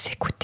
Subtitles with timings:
[0.00, 0.39] Vous écoutez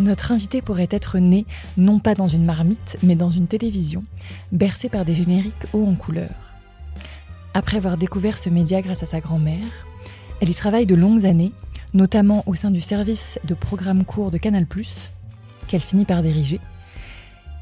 [0.00, 1.44] Notre invité pourrait être né
[1.76, 4.02] non pas dans une marmite, mais dans une télévision,
[4.50, 6.30] bercée par des génériques hauts en couleur.
[7.52, 9.62] Après avoir découvert ce média grâce à sa grand-mère,
[10.40, 11.52] elle y travaille de longues années,
[11.92, 14.64] notamment au sein du service de programmes courts de Canal+,
[15.68, 16.60] qu'elle finit par diriger,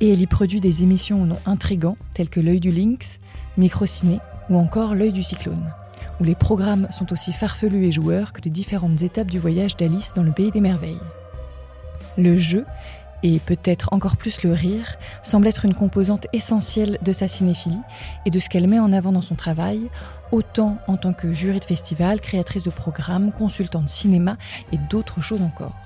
[0.01, 3.19] et elle y produit des émissions au nom intrigant telles que L'œil du lynx,
[3.57, 5.73] Microciné ou encore L'œil du cyclone,
[6.21, 10.13] où les programmes sont aussi farfelus et joueurs que les différentes étapes du voyage d'Alice
[10.15, 11.01] dans le pays des merveilles.
[12.19, 12.65] Le jeu,
[13.23, 17.81] et peut-être encore plus le rire, semble être une composante essentielle de sa cinéphilie
[18.27, 19.89] et de ce qu'elle met en avant dans son travail,
[20.33, 24.37] autant en tant que jury de festival, créatrice de programmes, consultante cinéma
[24.73, 25.77] et d'autres choses encore.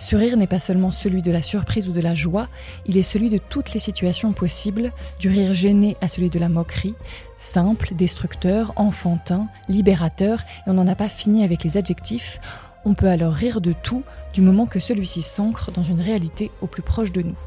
[0.00, 2.46] Ce rire n'est pas seulement celui de la surprise ou de la joie,
[2.86, 6.48] il est celui de toutes les situations possibles, du rire gêné à celui de la
[6.48, 6.94] moquerie,
[7.40, 12.40] simple, destructeur, enfantin, libérateur, et on n'en a pas fini avec les adjectifs,
[12.88, 16.66] on peut alors rire de tout du moment que celui-ci s'ancre dans une réalité au
[16.66, 17.38] plus proche de nous.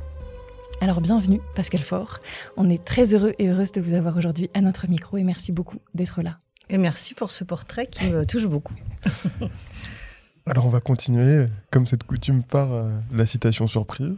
[0.81, 2.20] Alors bienvenue Pascal Faure,
[2.58, 5.52] on est très heureux et heureuse de vous avoir aujourd'hui à notre micro et merci
[5.52, 6.38] beaucoup d'être là.
[6.69, 8.75] Et merci pour ce portrait qui me touche beaucoup.
[10.45, 14.14] Alors on va continuer, comme cette coutume, par euh, la citation surprise.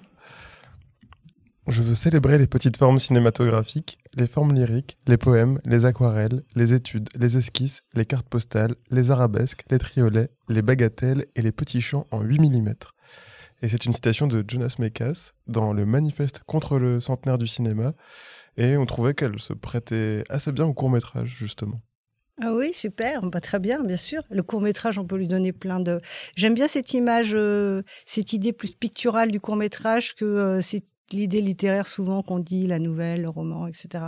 [1.67, 6.73] Je veux célébrer les petites formes cinématographiques, les formes lyriques, les poèmes, les aquarelles, les
[6.73, 11.81] études, les esquisses, les cartes postales, les arabesques, les triolets, les bagatelles et les petits
[11.81, 12.73] chants en 8 mm.
[13.61, 17.93] Et c'est une citation de Jonas Mekas dans le manifeste contre le centenaire du cinéma.
[18.57, 21.81] Et on trouvait qu'elle se prêtait assez bien au court métrage, justement.
[22.41, 24.23] Ah oui, super, bah, très bien, bien sûr.
[24.31, 26.01] Le court métrage, on peut lui donner plein de.
[26.35, 30.95] J'aime bien cette image, euh, cette idée plus picturale du court métrage que euh, cette
[31.11, 34.05] l'idée littéraire souvent qu'on dit la nouvelle, le roman, etc.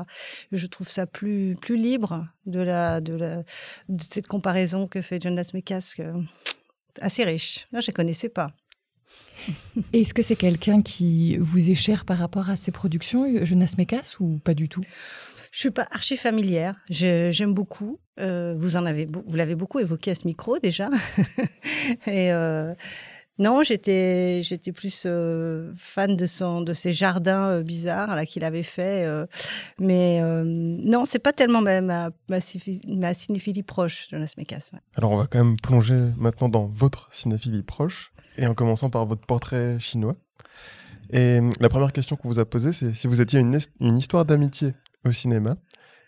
[0.51, 3.43] Je trouve ça plus plus libre de la de la
[3.99, 5.95] cette comparaison que fait Jonas Mekas,
[6.99, 7.67] assez riche.
[7.71, 8.47] Là, je ne connaissais pas.
[9.93, 14.15] Est-ce que c'est quelqu'un qui vous est cher par rapport à ses productions, Jonas Mekas,
[14.19, 14.83] ou pas du tout?
[15.55, 16.75] Je suis pas archi familière.
[16.89, 17.97] J'aime beaucoup.
[18.19, 20.89] Euh, vous en avez, vous l'avez beaucoup évoqué à ce micro déjà.
[22.07, 22.73] et euh,
[23.39, 29.07] non, j'étais, j'étais plus euh, fan de son, de ces jardins bizarres qu'il avait fait.
[29.79, 34.71] Mais non, c'est pas tellement ma, ma, cinéphilie proche, Jonas Mekas.
[34.97, 39.05] Alors, on va quand même plonger maintenant dans votre cinéphilie proche, et en commençant par
[39.05, 40.17] votre portrait chinois.
[41.11, 44.73] Et la première question qu'on vous a posée, c'est si vous étiez une histoire d'amitié
[45.05, 45.55] au cinéma.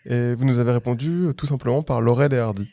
[0.04, 2.68] Et vous nous avez répondu euh, tout simplement par Laurel et Hardy.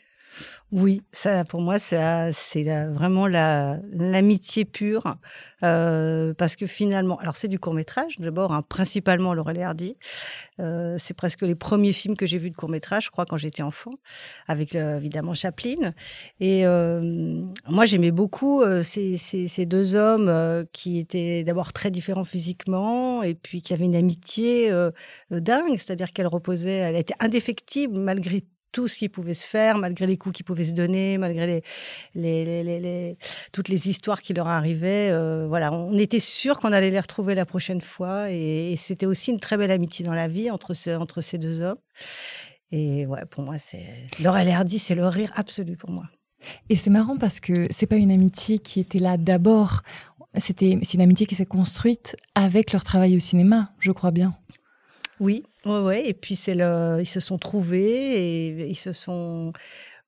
[0.72, 5.16] Oui, ça pour moi c'est vraiment l'amitié pure
[5.62, 9.96] euh, parce que finalement, alors c'est du court métrage d'abord, hein, principalement Laurel Hardy.
[10.60, 13.36] Euh, c'est presque les premiers films que j'ai vus de court métrage, je crois, quand
[13.36, 13.92] j'étais enfant,
[14.48, 15.92] avec euh, évidemment Chaplin.
[16.40, 22.24] Et euh, moi j'aimais beaucoup euh, ces, ces, deux hommes qui étaient d'abord très différents
[22.24, 24.70] physiquement et puis qui avaient une amitié
[25.30, 28.44] dingue, c'est-à-dire qu'elle reposait, elle était indéfectible malgré
[28.76, 31.62] tout ce qui pouvait se faire, malgré les coups qui pouvaient se donner, malgré
[33.50, 35.08] toutes les histoires qui leur arrivaient.
[35.12, 38.30] Euh, voilà, on était sûr qu'on allait les retrouver la prochaine fois.
[38.30, 41.78] Et, c'était aussi une très belle amitié dans la vie entre, ces, deux hommes.
[42.70, 43.86] Et ouais, pour moi, c'est
[44.20, 46.04] Laurel Hardy, c'est le rire absolu pour moi.
[46.68, 49.80] Et c'est marrant parce que c'est pas une amitié qui était là d'abord.
[50.36, 54.36] C'était c'est une amitié qui s'est construite avec leur travail au cinéma, je crois bien.
[55.20, 56.06] Oui, ouais, ouais.
[56.06, 59.52] Et puis c'est le, ils se sont trouvés et ils se sont,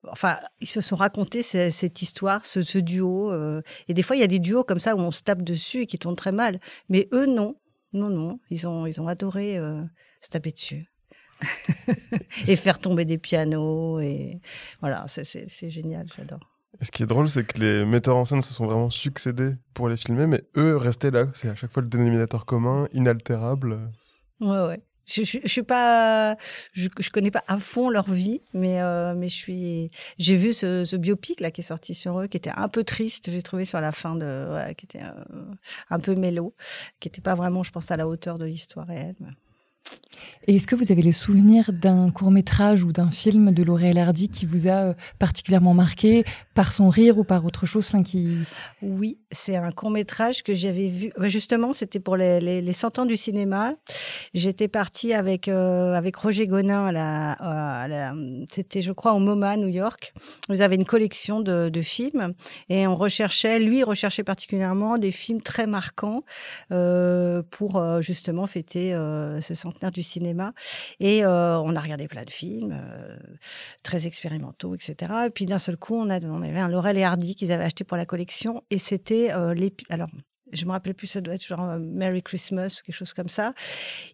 [0.07, 3.33] enfin, ils se sont racontés cette, histoire, ce, ce duo.
[3.33, 3.63] Euh.
[3.89, 5.83] et des fois, il y a des duos comme ça où on se tape dessus
[5.83, 6.61] et qui tournent très mal.
[6.89, 7.57] Mais eux, non,
[7.93, 8.41] non, non.
[8.51, 9.83] Ils ont, ils ont adoré euh,
[10.21, 10.91] se taper dessus.
[12.49, 14.41] et faire tomber des pianos et
[14.81, 16.41] voilà, c'est génial, j'adore.
[16.81, 19.89] Ce qui est drôle, c'est que les metteurs en scène se sont vraiment succédés pour
[19.89, 21.27] les filmer, mais eux restaient là.
[21.35, 23.91] C'est à chaque fois le dénominateur commun, inaltérable.
[24.41, 24.81] Ouais, ouais.
[25.09, 26.37] Je, je, je, suis pas,
[26.73, 30.53] je, je, connais pas à fond leur vie, mais euh, mais je suis, j'ai vu
[30.53, 33.43] ce, ce, biopic là qui est sorti sur eux, qui était un peu triste, j'ai
[33.43, 35.55] trouvé sur la fin de, ouais, qui était euh,
[35.91, 36.55] un peu mélo,
[37.01, 39.17] qui était pas vraiment, je pense, à la hauteur de l'histoire réelle.
[40.47, 43.99] Et est-ce que vous avez le souvenir d'un court métrage ou d'un film de Laurel
[43.99, 48.03] Hardy qui vous a euh, particulièrement marqué par son rire ou par autre chose, enfin,
[48.03, 48.39] qui
[48.81, 51.13] Oui, c'est un court métrage que j'avais vu.
[51.23, 53.75] Justement, c'était pour les, les, les, 100 ans du cinéma.
[54.33, 58.15] J'étais partie avec euh, avec Roger Gonin à la, à la
[58.51, 60.15] c'était je crois au MoMA New York.
[60.49, 62.35] Vous avez une collection de, de, films
[62.69, 66.23] et on recherchait, lui recherchait particulièrement des films très marquants
[66.73, 70.53] euh, pour euh, justement fêter euh, ce centenaire du cinéma.
[71.01, 72.81] Et euh, on a regardé plein de films
[73.83, 75.13] très expérimentaux, etc.
[75.27, 77.65] Et puis d'un seul coup, on, a, on avait un Laurel et Hardy qu'ils avaient
[77.65, 80.09] acheté pour la collection et c'était euh, les alors
[80.53, 83.29] je me rappelle plus, ça doit être genre euh, Merry Christmas ou quelque chose comme
[83.29, 83.53] ça.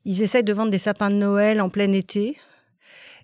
[0.05, 2.39] Ils essayent de vendre des sapins de Noël en plein été.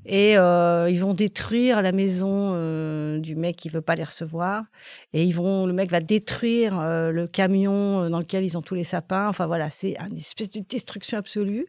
[0.07, 4.65] Et euh, ils vont détruire la maison euh, du mec qui veut pas les recevoir.
[5.13, 8.85] Et ils vont, le mec va détruire le camion dans lequel ils ont tous les
[8.85, 9.29] sapins.
[9.29, 11.67] Enfin voilà, c'est une espèce de destruction absolue.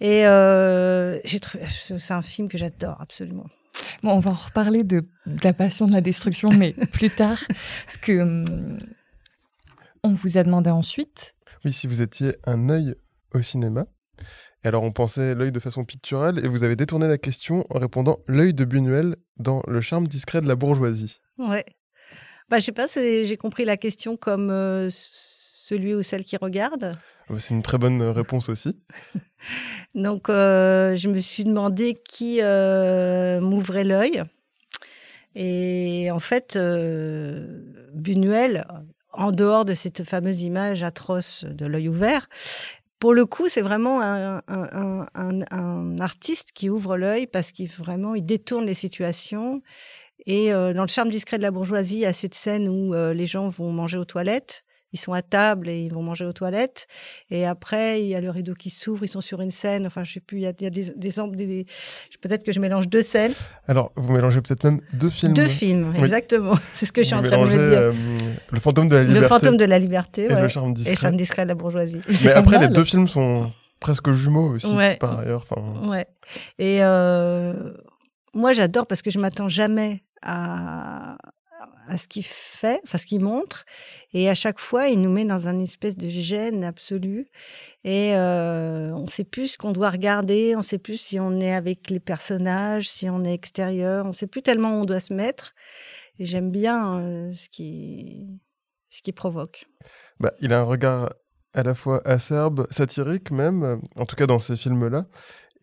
[0.00, 0.22] Et
[1.22, 3.46] c'est un film que j'adore absolument.
[4.02, 7.38] Bon, on va en reparler de, de la passion de la destruction, mais plus tard,
[7.86, 8.78] parce que hum,
[10.02, 11.34] on vous a demandé ensuite.
[11.64, 12.94] Oui, si vous étiez un œil
[13.34, 13.86] au cinéma.
[14.64, 17.78] Et alors on pensait l'œil de façon picturale et vous avez détourné la question en
[17.78, 21.20] répondant l'œil de Buñuel dans Le charme discret de la bourgeoisie.
[21.38, 21.64] Ouais.
[22.48, 26.98] Bah je sais pas, j'ai compris la question comme euh, celui ou celle qui regarde.
[27.38, 28.80] C'est une très bonne réponse aussi.
[29.94, 34.22] Donc euh, je me suis demandé qui euh, m'ouvrait l'œil.
[35.34, 37.62] Et en fait, euh,
[37.92, 38.66] Buñuel,
[39.12, 42.28] en dehors de cette fameuse image atroce de l'œil ouvert,
[42.98, 47.68] pour le coup, c'est vraiment un, un, un, un, artiste qui ouvre l'œil parce qu'il
[47.68, 49.62] vraiment il détourne les situations.
[50.26, 52.94] Et euh, dans le charme discret de la bourgeoisie, il y a cette scène où
[52.94, 56.24] euh, les gens vont manger aux toilettes ils sont à table et ils vont manger
[56.24, 56.86] aux toilettes.
[57.30, 59.86] Et après, il y a le rideau qui s'ouvre, ils sont sur une scène.
[59.86, 61.10] Enfin, je sais plus, il y a, il y a des, des,
[61.46, 61.66] des
[62.20, 63.34] peut-être que je mélange deux scènes.
[63.66, 65.34] Alors, vous mélangez peut-être même deux films.
[65.34, 66.00] Deux films, oui.
[66.00, 66.54] exactement.
[66.72, 67.78] C'est ce que je suis en train de me dire.
[67.78, 67.92] Euh,
[68.50, 69.20] le fantôme de la liberté.
[69.20, 70.42] Le fantôme de la liberté, et ouais.
[70.42, 70.92] le charme discret.
[70.92, 72.00] Et le charme discret de la bourgeoisie.
[72.24, 74.96] Mais après, les deux films sont presque jumeaux aussi, ouais.
[74.96, 75.44] par ailleurs.
[75.48, 75.88] Enfin...
[75.88, 76.06] Ouais.
[76.58, 77.52] Et euh,
[78.34, 81.16] moi, j'adore parce que je m'attends jamais à,
[81.88, 83.64] à ce qu'il fait, enfin ce qu'il montre,
[84.12, 87.28] et à chaque fois, il nous met dans un espèce de gêne absolu,
[87.84, 91.52] et euh, on sait plus ce qu'on doit regarder, on sait plus si on est
[91.52, 95.12] avec les personnages, si on est extérieur, on sait plus tellement où on doit se
[95.12, 95.54] mettre,
[96.18, 98.26] et j'aime bien euh, ce qui
[98.90, 99.66] ce qui provoque.
[100.18, 101.12] Bah, il a un regard
[101.52, 105.06] à la fois acerbe, satirique même, en tout cas dans ces films-là,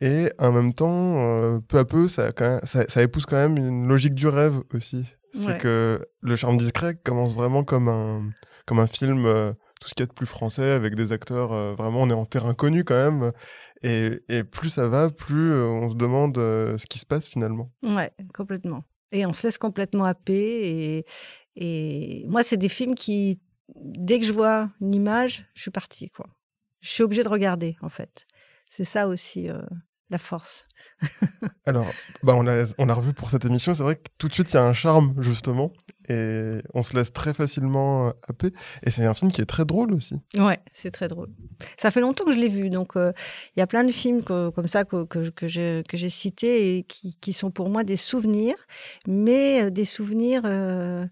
[0.01, 3.87] et en même temps, euh, peu à peu, ça, quand ça, épouse quand même une
[3.87, 5.05] logique du rêve aussi.
[5.35, 5.57] C'est ouais.
[5.57, 8.31] que Le Charme Discret commence vraiment comme un,
[8.65, 9.51] comme un film, euh,
[9.81, 12.13] tout ce qu'il y a de plus français, avec des acteurs, euh, vraiment, on est
[12.13, 13.33] en terrain connu quand même.
[13.83, 17.69] Et, et plus ça va, plus euh, on se demande ce qui se passe finalement.
[17.83, 18.85] Ouais, complètement.
[19.11, 21.03] Et on se laisse complètement happer.
[21.03, 21.05] Et,
[21.55, 23.41] et moi, c'est des films qui,
[23.75, 26.27] dès que je vois une image, je suis partie, quoi.
[26.79, 28.25] Je suis obligée de regarder, en fait.
[28.69, 29.49] C'est ça aussi
[30.09, 30.67] la force.
[31.65, 31.87] Alors,
[32.21, 33.73] bah on l'a on a revu pour cette émission.
[33.73, 35.71] C'est vrai que tout de suite, il y a un charme, justement.
[36.07, 38.53] Et on se laisse très facilement happer.
[38.83, 40.15] Et c'est un film qui est très drôle aussi.
[40.37, 41.29] Ouais, c'est très drôle.
[41.77, 42.69] Ça fait longtemps que je l'ai vu.
[42.69, 43.11] Donc, il euh,
[43.57, 47.17] y a plein de films que, comme ça que, que, que j'ai cités et qui,
[47.19, 48.57] qui, sont pour moi des souvenirs,
[49.07, 51.05] mais euh, des souvenirs, euh,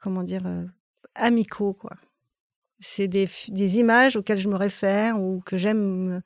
[0.00, 0.64] comment dire, euh,
[1.14, 1.92] amicaux, quoi.
[2.84, 6.20] C'est des, des images auxquelles je me réfère ou que j'aime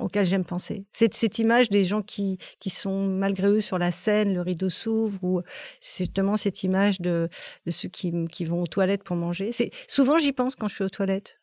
[0.00, 0.86] auquel j'aime penser.
[0.92, 4.70] C'est cette image des gens qui, qui sont malgré eux sur la scène, le rideau
[4.70, 5.42] s'ouvre, ou
[5.80, 7.28] c'est justement cette image de,
[7.66, 9.52] de ceux qui, qui vont aux toilettes pour manger.
[9.52, 11.38] C'est Souvent, j'y pense quand je suis aux toilettes.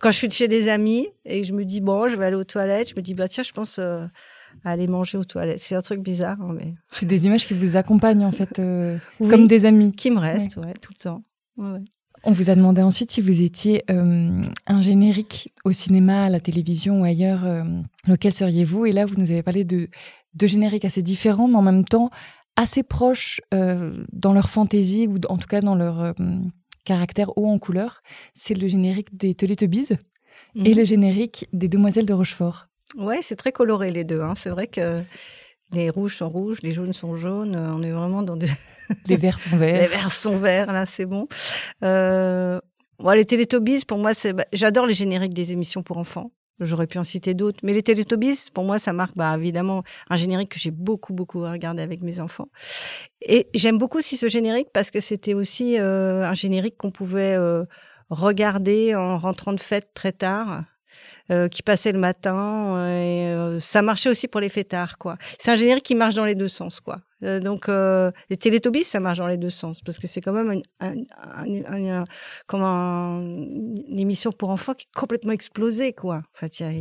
[0.00, 2.36] Quand je suis chez des amis et que je me dis, bon, je vais aller
[2.36, 4.04] aux toilettes, je me dis, bah tiens, je pense euh,
[4.64, 5.60] à aller manger aux toilettes.
[5.60, 6.74] C'est un truc bizarre, hein, mais...
[6.90, 9.92] C'est des images qui vous accompagnent, en fait, euh, oui, comme des amis.
[9.92, 11.22] Qui me restent, ouais, ouais tout le temps.
[11.56, 11.78] Ouais,
[12.24, 16.40] on vous a demandé ensuite si vous étiez euh, un générique au cinéma, à la
[16.40, 17.64] télévision ou ailleurs, euh,
[18.06, 18.86] lequel seriez-vous?
[18.86, 19.88] Et là, vous nous avez parlé de
[20.34, 22.10] deux génériques assez différents, mais en même temps
[22.56, 26.14] assez proches euh, dans leur fantaisie ou en tout cas dans leur
[26.84, 28.02] caractère haut en couleur.
[28.34, 29.88] C'est le générique des Teletubbies
[30.54, 30.66] mmh.
[30.66, 32.68] et le générique des Demoiselles de Rochefort.
[32.96, 34.20] Ouais, c'est très coloré les deux.
[34.20, 34.34] Hein.
[34.36, 35.02] C'est vrai que
[35.72, 37.56] les rouges sont rouges, les jaunes sont jaunes.
[37.56, 38.48] On est vraiment dans des.
[39.06, 39.80] les verts sont verts.
[39.80, 41.26] les verts sont verts, là, c'est bon.
[41.82, 42.60] Euh,
[42.98, 44.32] bon, les Télétobies, pour moi, c'est.
[44.32, 46.32] Bah, J'adore les génériques des émissions pour enfants.
[46.60, 50.16] J'aurais pu en citer d'autres, mais les Télétobies, pour moi, ça marque bah, évidemment un
[50.16, 52.48] générique que j'ai beaucoup, beaucoup regardé avec mes enfants.
[53.22, 57.34] Et j'aime beaucoup aussi ce générique parce que c'était aussi euh, un générique qu'on pouvait
[57.36, 57.64] euh,
[58.10, 60.64] regarder en rentrant de fête très tard
[61.30, 62.86] euh, qui passait le matin.
[62.88, 65.16] Et, euh, ça marchait aussi pour les fêtards, quoi.
[65.38, 66.98] C'est un générique qui marche dans les deux sens, quoi.
[67.22, 70.32] Euh, donc, euh, les Télétobies, ça marche dans les deux sens, parce que c'est quand
[70.32, 70.94] même une, un,
[71.66, 72.04] un, un,
[72.46, 76.16] comme une émission pour enfants qui est complètement explosée, quoi.
[76.16, 76.72] En fait, y a,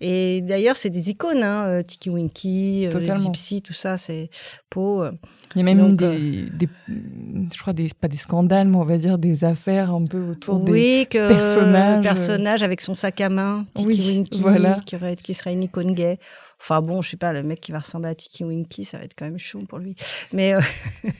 [0.00, 4.30] et d'ailleurs, c'est des icônes, hein, euh, Tiki Winky, Gypsy, tout ça, c'est.
[4.76, 8.84] Il y a même donc, des, des, je crois, des, pas des scandales, mais on
[8.84, 12.02] va dire des affaires un peu autour oui, des que personnages.
[12.02, 14.80] personnage avec son sac à main, Tiki Oui, Winky, voilà.
[14.84, 16.18] qui, serait une icône gay.
[16.64, 19.04] Enfin bon, je sais pas, le mec qui va ressembler à Tiki Winky, ça va
[19.04, 19.96] être quand même chaud pour lui.
[20.32, 20.62] Mais euh,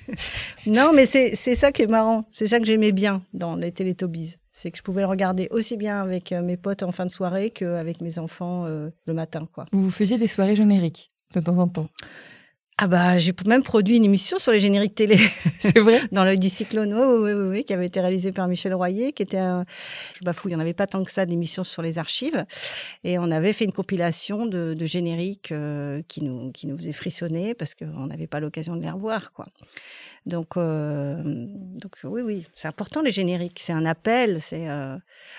[0.66, 2.26] non, mais c'est ça qui est marrant.
[2.32, 4.36] C'est ça que j'aimais bien dans les Télétobies.
[4.52, 7.10] C'est que je pouvais le regarder aussi bien avec euh, mes potes en fin de
[7.10, 9.66] soirée qu'avec mes enfants euh, le matin, quoi.
[9.72, 11.90] Vous faisiez des soirées génériques de temps en temps?
[12.76, 15.16] Ah bah j'ai même produit une émission sur les génériques télé.
[15.60, 16.02] C'est vrai?
[16.10, 19.12] Dans l'œil du cyclone, oui, oui, oui, oui, qui avait été réalisée par Michel Royer,
[19.12, 19.64] qui était un...
[20.18, 22.44] Je bafouille, il n'y en avait pas tant que ça d'émissions sur les archives.
[23.04, 26.92] Et on avait fait une compilation de, de génériques euh, qui, nous, qui nous faisait
[26.92, 29.46] frissonner parce qu'on n'avait pas l'occasion de les revoir, quoi.
[30.26, 33.60] Donc, euh, donc oui, oui, c'est important les génériques.
[33.60, 34.40] C'est un appel.
[34.40, 34.96] C'est euh...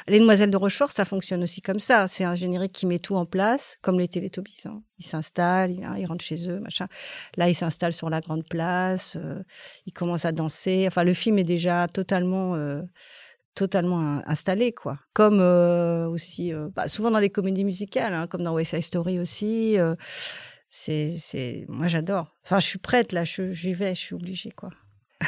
[0.08, 2.08] les Demoiselles de Rochefort, ça fonctionne aussi comme ça.
[2.08, 4.64] C'est un générique qui met tout en place, comme les Télétobies.
[4.66, 4.84] Hein.
[5.00, 6.88] Ils s'installent, ils, ils, rentrent chez eux, machin.
[7.36, 9.18] Là, ils s'installent sur la grande place.
[9.20, 9.42] Euh,
[9.88, 10.86] ils commencent à danser.
[10.88, 12.82] Enfin, le film est déjà totalement euh,
[13.56, 18.44] totalement installé quoi comme euh, aussi euh, bah, souvent dans les comédies musicales hein, comme
[18.44, 19.78] dans West Side Story aussi
[20.76, 24.70] c'est c'est moi j'adore enfin je suis prête là j'y vais je suis obligée quoi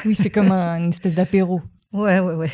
[0.03, 1.61] oui c'est comme un, une espèce d'apéro
[1.93, 2.51] ouais ouais ouais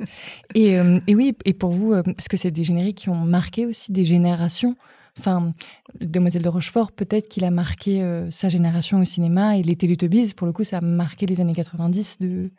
[0.54, 3.26] et, euh, et oui et pour vous euh, parce que c'est des génériques qui ont
[3.26, 4.74] marqué aussi des générations
[5.18, 5.52] Enfin,
[6.00, 10.32] Demoiselle de Rochefort, peut-être qu'il a marqué euh, sa génération au cinéma et les Télétobies,
[10.34, 12.52] pour le coup, ça a marqué les années 90 de,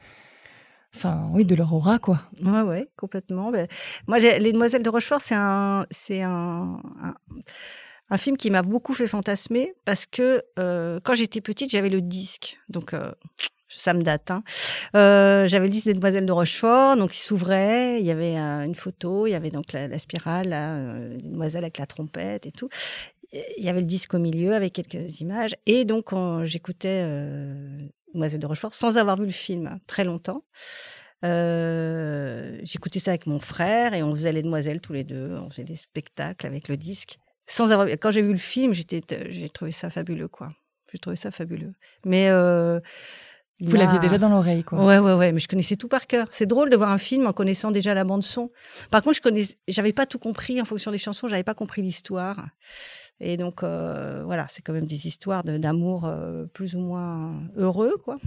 [0.93, 2.21] enfin, oui, de leur aura, quoi.
[2.43, 3.51] Ouais, ouais, complètement.
[3.51, 3.67] Ben,
[4.05, 7.15] moi, les Demoiselles de Rochefort, c'est un, c'est un, un,
[8.11, 12.01] un, film qui m'a beaucoup fait fantasmer parce que euh, quand j'étais petite, j'avais le
[12.01, 12.93] disque, donc.
[12.93, 13.11] Euh,
[13.71, 14.31] ça me date.
[14.31, 14.43] Hein.
[14.95, 18.63] Euh, j'avais le disque des Demoiselles de Rochefort, donc il s'ouvrait, il y avait euh,
[18.63, 21.85] une photo, il y avait donc la, la spirale, là, euh, les demoiselles avec la
[21.85, 22.69] trompette et tout.
[23.33, 26.13] Il y avait le disque au milieu avec quelques images, et donc
[26.43, 30.43] j'écoutais euh, Demoiselles de Rochefort sans avoir vu le film très longtemps.
[31.23, 35.63] J'écoutais ça avec mon frère et on faisait les demoiselles tous les deux, on faisait
[35.63, 37.19] des spectacles avec le disque.
[37.47, 40.49] Sans avoir, quand j'ai vu le film, j'étais, j'ai trouvé ça fabuleux, quoi.
[40.91, 41.73] J'ai trouvé ça fabuleux.
[42.05, 42.79] Mais euh,
[43.61, 44.83] vous l'aviez déjà dans l'oreille, quoi.
[44.83, 46.27] Ouais, ouais, ouais, mais je connaissais tout par cœur.
[46.31, 48.51] C'est drôle de voir un film en connaissant déjà la bande son.
[48.89, 51.81] Par contre, je connais, j'avais pas tout compris en fonction des chansons, j'avais pas compris
[51.81, 52.47] l'histoire.
[53.19, 57.95] Et donc, euh, voilà, c'est quand même des histoires d'amour euh, plus ou moins heureux,
[58.03, 58.17] quoi.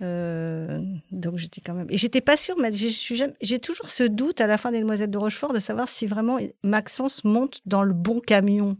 [0.00, 4.46] Euh, donc j'étais quand même et j'étais pas sûre mais j'ai toujours ce doute à
[4.46, 8.20] la fin des Demoiselles de Rochefort de savoir si vraiment Maxence monte dans le bon
[8.20, 8.76] camion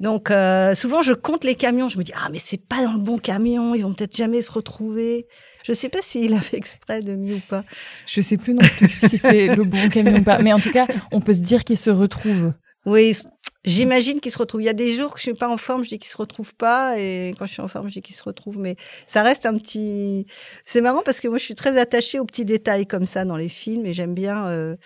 [0.00, 2.94] donc euh, souvent je compte les camions, je me dis ah mais c'est pas dans
[2.94, 5.26] le bon camion, ils vont peut-être jamais se retrouver.
[5.62, 7.64] Je sais pas s'il a fait exprès de mis ou pas.
[8.06, 10.72] Je sais plus non plus si c'est le bon camion ou pas, mais en tout
[10.72, 12.54] cas on peut se dire qu'ils se retrouvent.
[12.86, 13.16] Oui,
[13.64, 14.62] j'imagine qu'ils se retrouvent.
[14.62, 16.16] Il y a des jours que je suis pas en forme, je dis qu'ils se
[16.16, 18.58] retrouvent pas, et quand je suis en forme, je dis qu'ils se retrouvent.
[18.58, 20.26] Mais ça reste un petit.
[20.64, 23.36] C'est marrant parce que moi je suis très attachée aux petits détails comme ça dans
[23.36, 24.46] les films et j'aime bien.
[24.48, 24.76] Euh...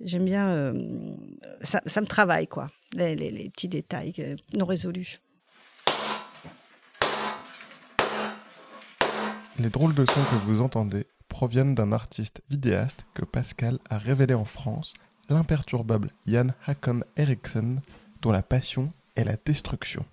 [0.00, 0.48] J'aime bien.
[0.48, 0.74] Euh...
[1.62, 5.20] Ça, ça me travaille quoi les, petits détails euh, non résolus.
[9.58, 14.34] Les drôles de sons que vous entendez proviennent d'un artiste vidéaste que Pascal a révélé
[14.34, 14.92] en France,
[15.28, 17.76] l'imperturbable Jan Hakon Eriksson,
[18.22, 20.04] dont la passion est la destruction.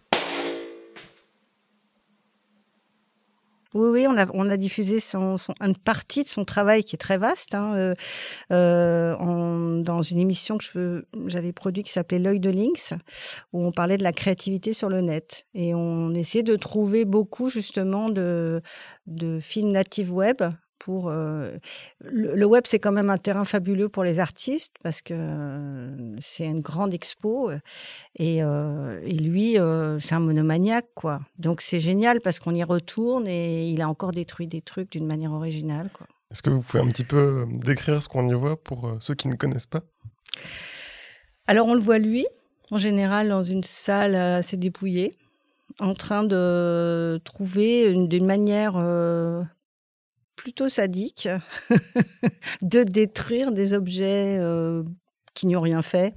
[3.74, 7.74] Oui, oui, on a, diffusé une partie de son travail qui est très vaste hein,
[7.76, 7.96] euh,
[8.52, 12.94] euh, dans une émission que j'avais produite qui s'appelait L'œil de Lynx,
[13.52, 15.48] où on parlait de la créativité sur le net.
[15.56, 18.62] Et on essayait de trouver beaucoup justement de,
[19.08, 20.44] de films natifs web
[20.84, 21.60] pour le,
[22.02, 25.16] le, web c'est quand même un terrain fabuleux pour les artistes parce que
[26.20, 27.52] c'est une grande expo
[28.18, 29.58] et, et lui
[30.00, 31.22] c'est un monomaniaque quoi.
[31.40, 35.06] Donc c'est génial parce qu'on y retourne et il a encore détruit des trucs d'une
[35.06, 36.08] manière originale quoi.
[36.32, 39.28] Est-ce que vous pouvez un petit peu décrire ce qu'on y voit pour ceux qui
[39.28, 39.82] ne connaissent pas?
[41.48, 42.26] Alors on le voit lui
[42.72, 45.18] en général dans une salle assez dépouillée
[45.80, 49.44] en train de trouver d'une manière euh,
[50.36, 51.30] plutôt sadique
[52.62, 54.84] de détruire des objets euh,
[55.34, 56.16] qui n'y ont rien fait,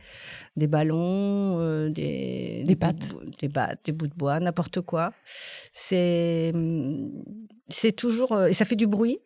[0.56, 3.14] des ballons, euh, des, des pattes,
[3.84, 5.12] des bouts de bois, n'importe quoi.
[5.72, 6.52] C'est
[7.68, 9.18] c'est toujours et ça fait du bruit.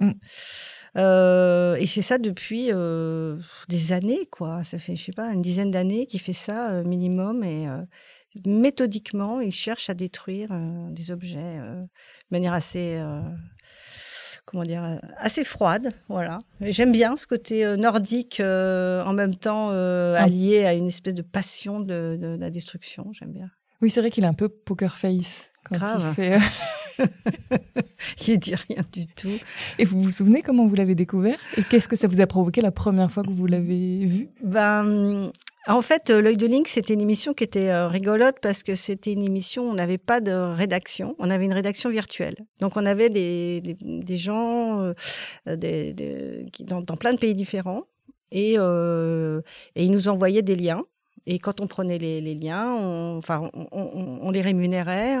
[0.00, 0.12] Mm.
[0.98, 2.70] Euh, et c'est ça depuis
[3.68, 4.64] des années, quoi.
[4.64, 7.66] Ça fait, je sais pas, une dizaine d'années qu'il fait ça minimum et
[8.46, 10.48] méthodiquement, il cherche à détruire
[10.90, 11.86] des objets de
[12.30, 13.02] manière assez
[14.52, 15.92] comment dire, assez froide.
[16.08, 16.38] Voilà.
[16.60, 20.24] J'aime bien ce côté euh, nordique euh, en même temps euh, ah.
[20.24, 23.08] allié à une espèce de passion de, la destruction.
[23.12, 23.50] J'aime bien.
[23.80, 26.38] Oui, c'est vrai qu'il est un peu poker face quand il fait.
[28.28, 29.38] il dit rien du tout.
[29.78, 31.38] Et vous vous souvenez comment vous l'avez découvert?
[31.56, 34.28] Et qu'est-ce que ça vous a provoqué la première fois que vous l'avez vu?
[34.44, 35.32] Ben,
[35.68, 38.74] en fait, euh, L'œil de Link, c'était une émission qui était euh, rigolote parce que
[38.74, 42.36] c'était une émission, on n'avait pas de rédaction, on avait une rédaction virtuelle.
[42.58, 44.94] Donc on avait des, des, gens euh,
[45.56, 47.84] des, dans, dans, plein de pays différents
[48.32, 50.82] et, et ils nous envoyaient des liens.
[51.26, 55.18] Et quand on prenait les, liens, on, enfin, on, on, on, les rémunérait.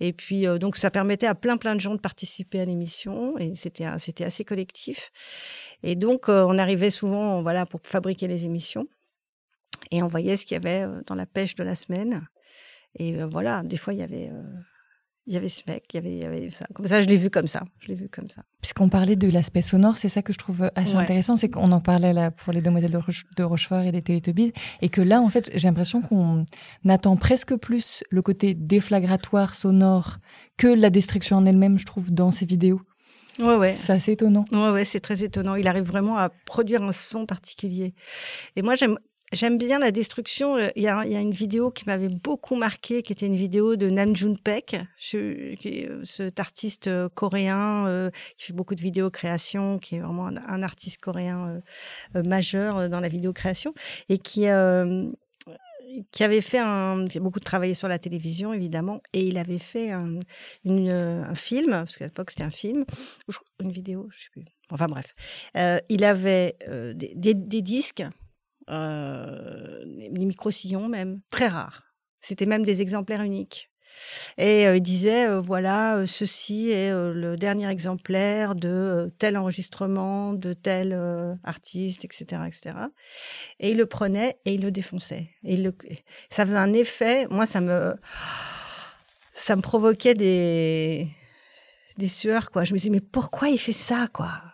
[0.00, 3.38] et puis, donc, ça permettait à plein, plein de gens de participer à l'émission.
[3.38, 5.12] Et c'était, c'était assez collectif.
[5.84, 8.88] Et donc, on arrivait souvent, voilà, pour fabriquer les émissions
[9.90, 12.26] et on voyait ce qu'il y avait dans la pêche de la semaine.
[12.98, 14.30] Et voilà, des fois, il y avait
[15.26, 16.66] il y avait ce mec, il y avait, il y avait ça.
[16.74, 17.62] Comme ça, je l'ai vu comme ça.
[17.78, 18.42] Je l'ai vu comme ça.
[18.62, 21.80] Puisqu'on parlait de l'aspect sonore, c'est ça que je trouve assez intéressant, c'est qu'on en
[21.80, 23.00] parlait là pour les demoiselles de,
[23.36, 26.46] de Rochefort et des Télétobies, et que là, en fait, j'ai l'impression qu'on
[26.88, 30.16] attend presque plus le côté déflagratoire sonore
[30.56, 32.80] que la destruction en elle-même, je trouve, dans ces vidéos.
[33.38, 33.72] Ouais, ouais.
[33.72, 34.44] C'est assez étonnant.
[34.50, 35.54] Ouais, ouais, c'est très étonnant.
[35.54, 37.94] Il arrive vraiment à produire un son particulier.
[38.56, 38.98] Et moi, j'aime,
[39.32, 40.56] J'aime bien la destruction.
[40.56, 43.26] Euh, il y a, il y a une vidéo qui m'avait beaucoup marqué, qui était
[43.26, 44.76] une vidéo de Nam June Paik,
[45.14, 50.62] euh, cet artiste euh, coréen qui fait beaucoup de vidéos création, qui est vraiment un,
[50.62, 51.60] artiste coréen
[52.14, 53.72] majeur dans la vidéo création
[54.08, 54.46] et qui
[56.12, 59.58] qui avait fait un, qui a beaucoup travaillé sur la télévision évidemment, et il avait
[59.58, 60.20] fait un,
[60.64, 62.84] une, un film, parce qu'à l'époque c'était un film,
[63.60, 64.44] une vidéo, je sais plus.
[64.70, 65.14] Enfin bref,
[65.56, 66.56] euh, il avait
[66.94, 68.10] des, des, des, disques euh,
[68.70, 71.82] les micro-sillons même, très rares.
[72.20, 73.70] C'était même des exemplaires uniques.
[74.38, 80.52] Et euh, il disait, euh, voilà, ceci est le dernier exemplaire de tel enregistrement, de
[80.52, 80.92] tel
[81.42, 82.76] artiste, etc., etc.
[83.58, 85.30] Et il le prenait et il le défonçait.
[85.44, 85.60] Et.
[86.30, 87.96] Ça faisait un effet, moi, ça me,
[89.32, 91.08] ça me provoquait des,
[91.96, 92.64] des sueurs, quoi.
[92.64, 94.30] Je me disais, mais pourquoi il fait ça, quoi?
[94.30, 94.49] euh,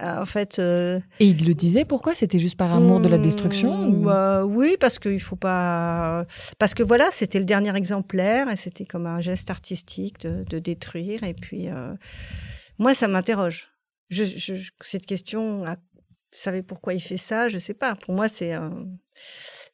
[0.00, 0.58] en fait.
[0.58, 2.14] Euh, Et il le disait pourquoi?
[2.14, 6.26] C'était juste par amour de la destruction bah, Oui, parce qu'il faut pas.
[6.58, 11.22] Parce que voilà, c'était le dernier exemplaire et c'était comme un geste artistique de, détruire.
[11.22, 11.94] Et puis, euh,
[12.78, 13.68] moi, ça m'interroge.
[14.10, 14.24] Je,
[14.80, 15.74] cette question, vous
[16.30, 17.48] savez pourquoi il fait ça?
[17.48, 17.94] Je sais pas.
[17.94, 18.86] Pour moi, c'est un,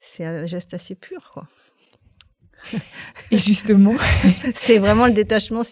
[0.01, 1.47] c'est un geste assez pur, quoi.
[3.31, 3.95] Et justement,
[4.55, 5.65] c'est vraiment le détachement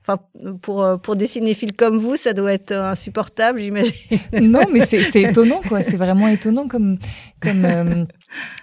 [0.00, 0.18] Enfin,
[0.60, 3.92] pour, euh, pour des cinéphiles comme vous, ça doit être insupportable, j'imagine.
[4.40, 5.82] non, mais c'est étonnant, quoi.
[5.82, 6.98] C'est vraiment étonnant comme,
[7.40, 8.04] comme, euh,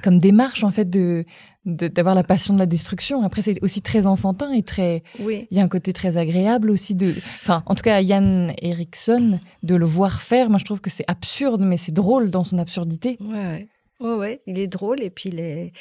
[0.04, 1.26] comme démarche, en fait, de
[1.66, 3.24] d'avoir la passion de la destruction.
[3.24, 5.02] Après, c'est aussi très enfantin et très.
[5.20, 5.48] Oui.
[5.50, 7.08] Il y a un côté très agréable aussi de.
[7.08, 11.06] Enfin, en tout cas, Yann Eriksson, de le voir faire, moi, je trouve que c'est
[11.08, 13.18] absurde, mais c'est drôle dans son absurdité.
[13.22, 13.68] Ouais, ouais.
[14.00, 15.72] Ouais, ouais, il est drôle et puis il est...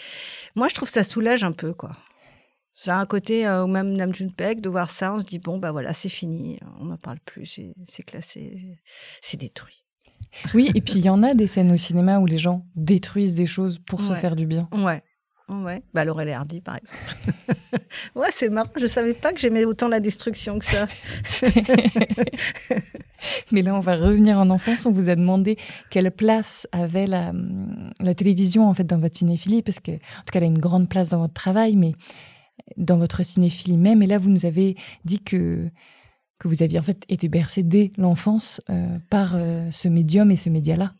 [0.54, 1.96] Moi, je trouve ça soulage un peu, quoi.
[2.84, 5.38] C'est un côté, euh, ou même Nam June Paik, de voir ça, on se dit,
[5.38, 8.76] bon, bah voilà, c'est fini, on n'en parle plus, c'est classé,
[9.20, 9.84] c'est détruit.
[10.52, 13.36] Oui, et puis il y en a des scènes au cinéma où les gens détruisent
[13.36, 14.68] des choses pour se faire du bien.
[14.72, 15.00] Ouais.
[15.48, 17.02] Ouais, bah Laurel et Hardy par exemple.
[18.14, 20.88] ouais, c'est marrant, je savais pas que j'aimais autant la destruction que ça.
[23.52, 24.86] Mais là, on va revenir en enfance.
[24.86, 25.58] On vous a demandé
[25.90, 27.32] quelle place avait la,
[28.00, 30.58] la télévision en fait dans votre cinéphilie, parce que en tout cas, elle a une
[30.58, 31.92] grande place dans votre travail, mais
[32.76, 34.02] dans votre cinéphilie même.
[34.02, 35.68] Et là, vous nous avez dit que,
[36.38, 40.36] que vous aviez en fait été bercé dès l'enfance euh, par euh, ce médium et
[40.36, 40.94] ce média-là.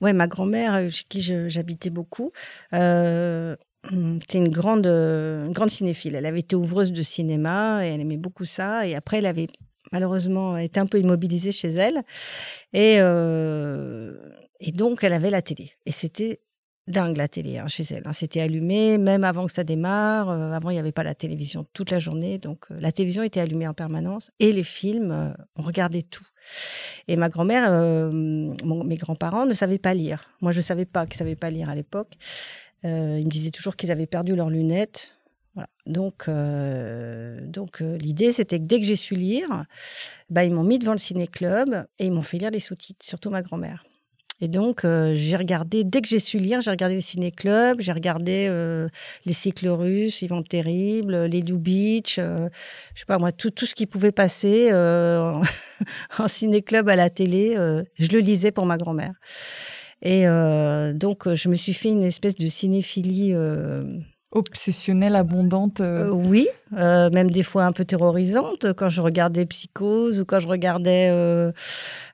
[0.00, 2.32] Ouais, ma grand-mère, euh, chez qui j'habitais beaucoup,
[2.72, 3.56] euh,
[4.22, 4.86] était une grande,
[5.52, 6.14] grande cinéphile.
[6.14, 8.86] Elle avait été ouvreuse de cinéma et elle aimait beaucoup ça.
[8.86, 9.48] Et après, elle avait
[9.92, 12.02] malheureusement été un peu immobilisée chez elle.
[12.72, 12.96] Et,
[14.60, 15.72] et donc, elle avait la télé.
[15.86, 16.40] Et c'était
[16.86, 18.02] dingue la télé hein, chez elle.
[18.04, 18.12] Hein.
[18.12, 20.28] C'était allumé même avant que ça démarre.
[20.28, 23.22] Euh, avant, il n'y avait pas la télévision toute la journée, donc euh, la télévision
[23.22, 26.26] était allumée en permanence et les films, euh, on regardait tout.
[27.08, 27.70] Et ma grand-mère,
[28.12, 30.28] mes grands-parents ne savaient pas lire.
[30.40, 32.12] Moi, je savais pas qu'ils savaient pas lire à l'époque.
[32.82, 32.88] ils
[33.24, 35.16] me disaient toujours qu'ils avaient perdu leurs lunettes.
[35.54, 35.68] Voilà.
[35.86, 36.28] Donc,
[37.50, 39.64] donc l'idée, c'était que dès que j'ai su lire,
[40.28, 43.30] bah, ils m'ont mis devant le ciné-club et ils m'ont fait lire les sous-titres, surtout
[43.30, 43.84] ma grand-mère.
[44.40, 47.92] Et donc, euh, j'ai regardé, dès que j'ai su lire, j'ai regardé les ciné-clubs, j'ai
[47.92, 48.88] regardé euh,
[49.26, 52.48] les cycles russes, Yvan Terrible, les Beach, euh,
[52.94, 55.40] je sais pas moi, tout, tout ce qui pouvait passer en,
[56.18, 57.54] en ciné-club à la télé,
[57.94, 59.12] je le lisais pour ma grand-mère.
[60.02, 60.24] Et
[60.94, 63.34] donc, je me suis fait une espèce de cinéphilie
[64.32, 68.72] obsessionnelle, abondante euh Oui, même des fois un peu terrorisante.
[68.74, 71.52] Quand je regardais Psychose ou quand je regardais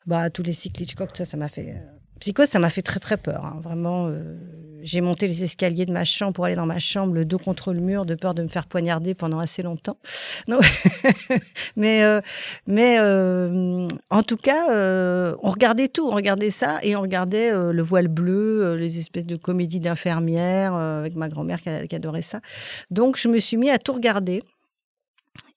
[0.06, 1.76] bah, tous les cycles Hitchcock, ça, ça m'a fait
[2.20, 3.46] Psychose, ça m'a fait très très peur.
[3.46, 3.60] Hein.
[3.62, 4.36] Vraiment, euh,
[4.82, 7.72] j'ai monté les escaliers de ma chambre pour aller dans ma chambre, le dos contre
[7.72, 9.96] le mur, de peur de me faire poignarder pendant assez longtemps.
[10.48, 10.58] Non.
[11.76, 12.20] mais euh,
[12.66, 14.66] mais euh, en tout cas,
[15.42, 19.36] on regardait tout, on regardait ça et on regardait le voile bleu, les espèces de
[19.36, 22.40] comédies d'infirmières avec ma grand-mère qui, qui adorait ça.
[22.90, 24.42] Donc je me suis mis à tout regarder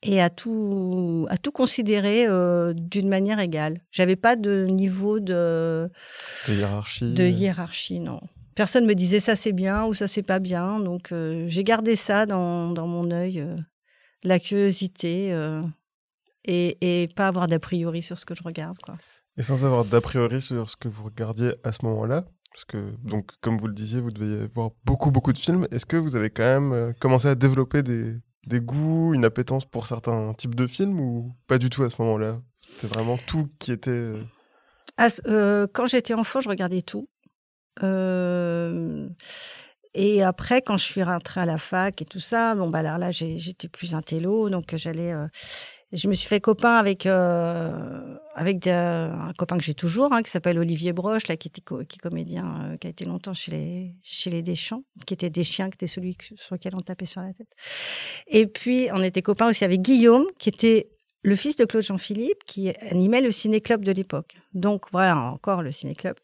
[0.03, 3.81] et à tout à tout considérer euh, d'une manière égale.
[3.91, 5.89] J'avais pas de niveau de
[6.47, 7.13] de hiérarchie.
[7.13, 8.21] De hiérarchie, non.
[8.55, 11.95] Personne me disait ça c'est bien ou ça c'est pas bien, donc euh, j'ai gardé
[11.95, 13.55] ça dans, dans mon œil, euh,
[14.23, 15.35] la curiosité
[16.45, 18.95] et, et pas avoir d'a priori sur ce que je regarde, quoi.
[19.37, 22.93] Et sans avoir d'a priori sur ce que vous regardiez à ce moment-là, parce que
[23.03, 25.67] donc comme vous le disiez, vous deviez voir beaucoup beaucoup de films.
[25.71, 29.87] Est-ce que vous avez quand même commencé à développer des des goûts, une appétence pour
[29.87, 32.39] certains types de films ou pas du tout à ce moment-là?
[32.61, 33.91] C'était vraiment tout qui était.
[33.91, 34.23] Euh,
[35.27, 37.09] euh, quand j'étais enfant, je regardais tout.
[37.81, 39.09] Euh,
[39.93, 42.97] et après, quand je suis rentrée à la fac et tout ça, bon bah alors
[42.97, 45.13] là, j'étais plus intello, donc j'allais
[45.93, 50.31] je me suis fait copain avec euh, avec un copain que j'ai toujours, hein, qui
[50.31, 53.51] s'appelle Olivier Broche, là, qui était qui est comédien, euh, qui a été longtemps chez
[53.51, 57.21] les chez les Deschamps, qui était Deschamps, qui était celui sur lequel on tapait sur
[57.21, 57.53] la tête.
[58.27, 60.89] Et puis on était copain aussi avec Guillaume, qui était
[61.21, 64.35] le fils de Claude Jean-Philippe, qui animait le ciné-club de l'époque.
[64.53, 66.17] Donc voilà, encore le ciné-club.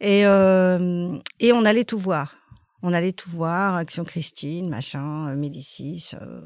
[0.00, 2.36] Et euh, et on allait tout voir.
[2.84, 6.10] On allait tout voir, Action Christine, machin, euh, Médicis.
[6.20, 6.40] Euh,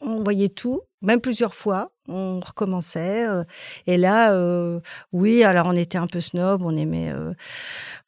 [0.00, 1.90] on voyait tout, même plusieurs fois.
[2.08, 3.26] On recommençait.
[3.26, 3.44] Euh,
[3.86, 4.34] et là,
[5.12, 6.62] oui, alors on était un peu snob.
[6.62, 7.12] On aimait,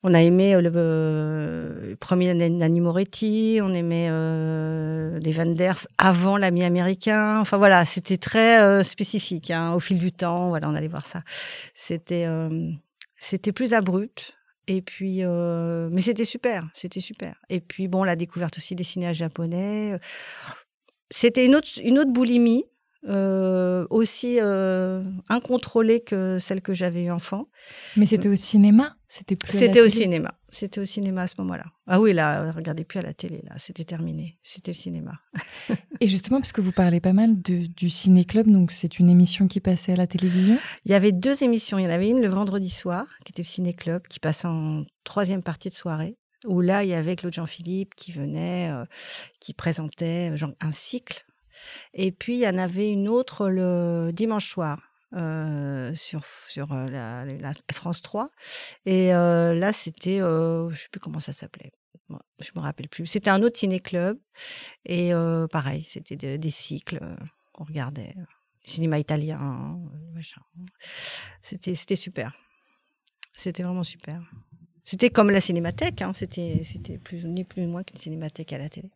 [0.02, 3.60] on a aimé le, premier Nanni Moretti.
[3.62, 4.10] On aimait
[5.20, 7.40] les Van Ders avant l'ami américain.
[7.40, 9.50] Enfin voilà, c'était très spécifique.
[9.50, 11.22] Hein, au fil du temps, voilà, on allait voir ça.
[11.74, 12.26] C'était,
[13.18, 14.36] c'était plus abrupt.
[14.68, 17.40] Et puis, euh, mais c'était super, c'était super.
[17.48, 19.92] Et puis bon, la découverte aussi des cinéastes japonais.
[19.92, 19.98] Euh,
[21.10, 22.64] c'était une autre, une autre boulimie,
[23.08, 27.48] euh, aussi euh, incontrôlée que celle que j'avais eu enfant.
[27.96, 28.96] Mais c'était au cinéma?
[29.08, 30.34] C'était C'était au cinéma.
[30.48, 31.64] C'était au cinéma à ce moment-là.
[31.86, 34.38] Ah oui, là, regardez plus à la télé, là, c'était terminé.
[34.42, 35.12] C'était le cinéma.
[36.00, 39.46] Et justement, parce que vous parlez pas mal de, du ciné-club, donc c'est une émission
[39.46, 40.58] qui passait à la télévision?
[40.84, 41.78] Il y avait deux émissions.
[41.78, 44.84] Il y en avait une le vendredi soir, qui était le ciné-club, qui passait en
[45.04, 48.84] troisième partie de soirée où là, il y avait Claude Jean-Philippe qui venait, euh,
[49.40, 51.25] qui présentait genre, un cycle
[51.94, 54.80] et puis, il y en avait une autre le dimanche soir.
[55.14, 58.28] Euh, sur sur euh, la, France 3
[58.86, 61.70] et euh, là c'était euh, je sais plus comment ça s'appelait.
[62.40, 63.06] Je me rappelle plus.
[63.06, 64.18] C'était un autre ciné club
[64.84, 65.12] et
[65.50, 67.00] pareil c'était des cycles
[67.52, 68.14] qu'on regardait.
[68.64, 69.80] Cinéma italien
[71.40, 72.36] c'était c'était super.
[73.36, 74.20] C'était vraiment super.
[74.82, 76.12] C'était comme la cinémathèque hein.
[76.14, 78.90] c'était c'était ni plus ni moins qu'une cinémathèque à la télé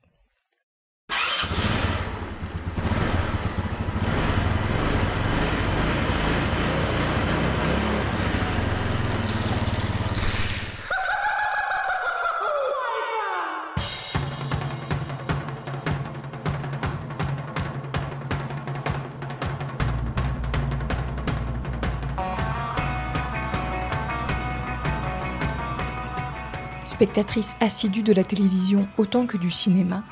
[27.01, 30.05] Spectatrice assidue de la télévision autant que du cinéma,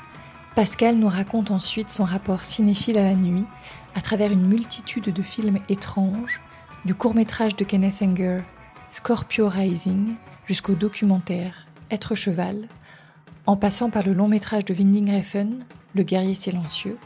[0.55, 3.45] Pascal nous raconte ensuite son rapport cinéphile à la nuit
[3.93, 6.41] à travers une multitude de films étranges,
[6.85, 8.41] du court-métrage de Kenneth Anger,
[8.89, 10.15] Scorpio Rising,
[10.47, 12.67] jusqu'au documentaire Être cheval,
[13.45, 16.97] en passant par le long-métrage de Winding Refn, Le guerrier silencieux,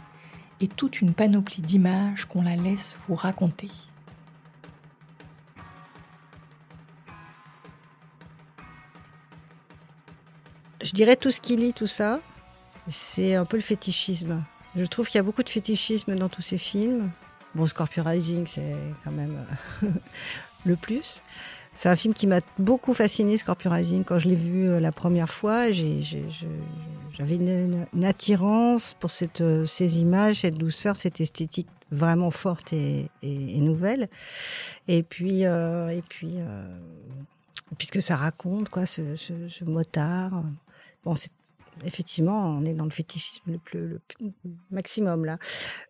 [0.61, 3.67] et toute une panoplie d'images qu'on la laisse vous raconter.
[10.83, 12.19] Je dirais tout ce qui lie tout ça,
[12.89, 14.43] c'est un peu le fétichisme.
[14.75, 17.11] Je trouve qu'il y a beaucoup de fétichisme dans tous ces films.
[17.55, 19.45] Bon, Scorpio Rising, c'est quand même
[19.83, 19.87] euh,
[20.65, 21.21] le plus.
[21.75, 24.03] C'est un film qui m'a beaucoup fasciné, Scorpio Rising.
[24.03, 30.41] Quand je l'ai vu euh, la première fois, j'avais une, attirance pour euh, ces images,
[30.41, 34.09] cette douceur, cette esthétique vraiment forte et, nouvelle.
[34.87, 36.37] Et puis, et puis,
[37.77, 40.43] puisque ça raconte quoi, ce motard
[41.03, 41.31] Bon, c'est
[41.85, 44.31] effectivement, on est dans le fétichisme le, plus, le
[44.71, 45.37] maximum là.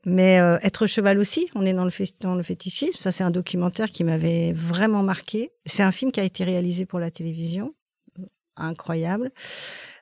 [0.06, 2.98] Mais euh, être cheval aussi, on est dans le, fétichisme.
[2.98, 5.52] Ça, c'est un documentaire qui m'avait vraiment marqué.
[5.66, 7.74] C'est un film qui a été réalisé pour la télévision,
[8.56, 9.32] incroyable.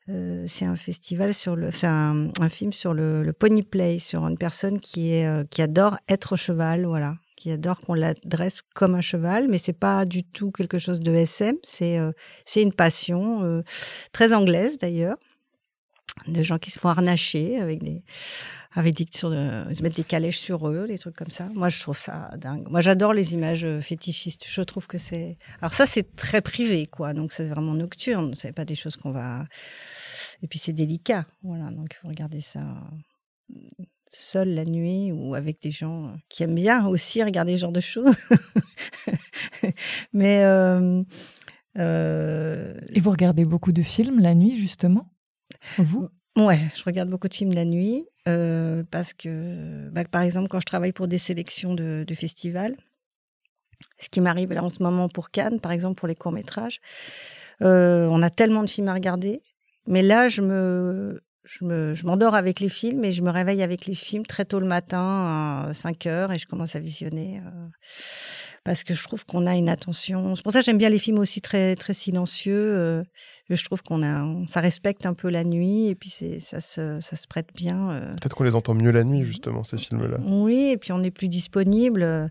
[0.09, 3.99] Euh, c'est un festival sur le, c'est un, un film sur le, le pony play,
[3.99, 8.61] sur une personne qui est euh, qui adore être cheval, voilà, qui adore qu'on l'adresse
[8.75, 12.11] comme un cheval, mais c'est pas du tout quelque chose de SM, c'est euh,
[12.45, 13.63] c'est une passion euh,
[14.11, 15.17] très anglaise d'ailleurs,
[16.27, 18.03] de gens qui se font harnacher avec des
[18.73, 21.49] avec des sur de, ils se mettent des calèches sur eux, des trucs comme ça.
[21.55, 22.69] Moi, je trouve ça dingue.
[22.69, 24.45] Moi, j'adore les images euh, fétichistes.
[24.47, 27.13] Je trouve que c'est alors ça, c'est très privé, quoi.
[27.13, 28.35] Donc c'est vraiment nocturne.
[28.35, 29.47] C'est pas des choses qu'on va.
[30.43, 31.71] Et puis c'est délicat, voilà.
[31.71, 32.61] Donc il faut regarder ça
[34.11, 37.79] seul la nuit ou avec des gens qui aiment bien aussi regarder ce genre de
[37.79, 38.15] choses.
[40.13, 41.03] Mais euh,
[41.77, 45.07] euh, Et vous regardez beaucoup de films la nuit, justement?
[45.77, 46.09] Vous?
[46.37, 50.59] Ouais, je regarde beaucoup de films la nuit euh, parce que, bah, par exemple, quand
[50.59, 52.75] je travaille pour des sélections de, de festivals,
[53.99, 56.79] ce qui m'arrive là en ce moment pour Cannes, par exemple pour les courts métrages,
[57.61, 59.41] euh, on a tellement de films à regarder,
[59.87, 63.63] mais là je me je me je m'endors avec les films et je me réveille
[63.63, 67.39] avec les films très tôt le matin à 5 heures et je commence à visionner
[67.45, 67.67] euh,
[68.63, 70.35] parce que je trouve qu'on a une attention.
[70.35, 72.53] C'est pour ça que j'aime bien les films aussi très très silencieux.
[72.77, 73.03] Euh,
[73.49, 76.61] je trouve qu'on a on- ça respecte un peu la nuit et puis c'est ça
[76.61, 77.89] se ça se prête bien.
[77.89, 78.13] euh.
[78.15, 80.19] Peut-être qu'on les entend mieux la nuit, justement, ces films-là.
[80.23, 82.29] Oui, et puis on est plus disponible.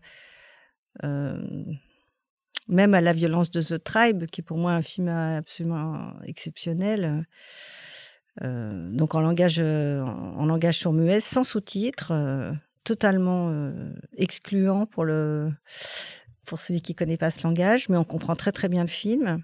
[2.68, 7.27] même à la violence de The Tribe, qui est pour moi un film absolument exceptionnel.
[8.42, 12.53] Euh, donc en langage, euh, en langage sourd muet, sans sous-titres, euh,
[12.85, 13.53] totalement
[14.16, 15.53] excluant pour le
[16.46, 19.42] pour celui qui connaît pas ce langage, mais on comprend très très bien le film,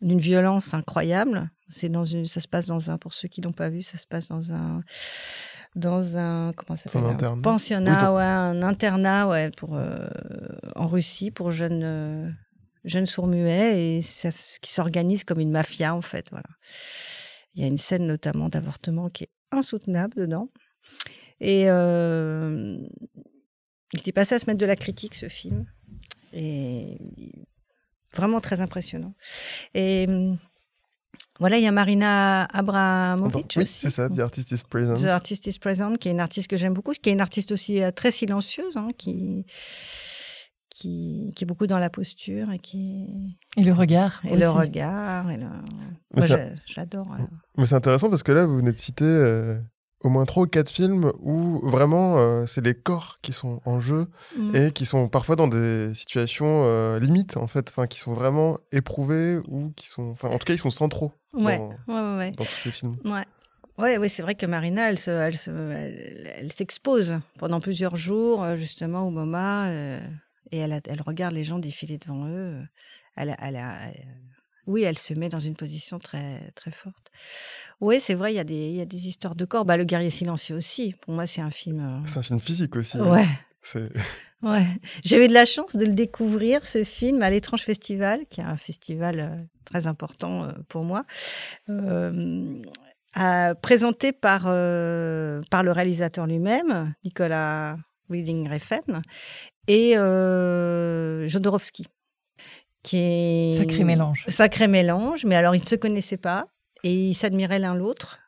[0.00, 1.50] d'une violence incroyable.
[1.68, 3.98] C'est dans une, ça se passe dans un, pour ceux qui l'ont pas vu, ça
[3.98, 4.82] se passe dans un,
[5.74, 7.42] dans un, comment ça un s'appelle, internat.
[7.42, 10.08] pensionnat, Oui, ouais, un internat, ouais, pour euh,
[10.76, 12.30] en Russie pour jeunes euh,
[12.84, 14.30] jeunes sourds muets et ça
[14.62, 16.48] qui s'organise comme une mafia en fait, voilà.
[17.56, 20.48] Il y a une scène notamment d'avortement qui est insoutenable dedans.
[21.40, 22.78] Et euh,
[23.92, 25.66] il était passé à se mettre de la critique ce film
[26.32, 26.98] et
[28.14, 29.14] vraiment très impressionnant.
[29.74, 30.06] Et
[31.38, 33.80] voilà, il y a Marina Abramovic oui, aussi.
[33.80, 34.96] c'est ça, The Artist is Present.
[34.96, 37.52] The Artist is Present, qui est une artiste que j'aime beaucoup, qui est une artiste
[37.52, 39.44] aussi euh, très silencieuse, hein, qui,
[40.78, 45.30] qui, qui est beaucoup dans la posture et qui Et le regard et le regard.
[45.30, 45.46] Et le...
[46.14, 47.12] Mais Moi, ça- je- j'adore.
[47.18, 47.22] euh.
[47.56, 49.58] Mais c'est intéressant parce que là, vous venez de citer euh,
[50.02, 53.80] au moins trois ou quatre films où vraiment euh, c'est les corps qui sont en
[53.80, 54.54] jeu Mm.
[54.56, 58.58] et qui sont parfois dans des situations euh, limites en fait, enfin qui sont vraiment
[58.72, 62.16] éprouvés ou qui sont, enfin en tout cas ils sont centraux Ouais, dans, ouais, ouais,
[62.18, 62.30] ouais.
[62.32, 62.96] dans tous ces films.
[63.04, 63.24] Ouais.
[63.78, 67.94] Ouais, ouais, c'est vrai que Marina, elle se, elle se, elle, elle s'expose pendant plusieurs
[67.96, 70.00] jours, justement, au MoMA, euh,
[70.50, 72.62] et elle, a- elle regarde les gens défiler devant eux.
[73.16, 74.06] Elle, a- elle, a- elle-
[74.66, 77.10] oui, elle se met dans une position très, très forte.
[77.80, 79.64] Oui, c'est vrai, il y a des, il y a des histoires de corps.
[79.64, 80.94] Bah, le guerrier silencieux aussi.
[81.02, 81.80] Pour moi, c'est un film.
[81.80, 82.96] euh, C'est un film physique aussi.
[82.98, 83.08] hein.
[83.10, 83.26] Ouais.
[83.62, 83.90] C'est
[84.42, 84.66] Ouais,
[85.02, 88.58] j'avais de la chance de le découvrir, ce film, à l'Étrange Festival, qui est un
[88.58, 91.04] festival euh, très important euh, pour moi,
[93.14, 97.76] à- présenté par, par le réalisateur lui-même, Nicolas
[98.10, 99.00] Winding Refn,
[99.68, 101.86] et euh, Jodorowsky,
[102.82, 103.56] qui est...
[103.58, 104.24] Sacré mélange.
[104.28, 106.46] Sacré mélange, mais alors ils ne se connaissaient pas
[106.82, 108.20] et ils s'admiraient l'un l'autre.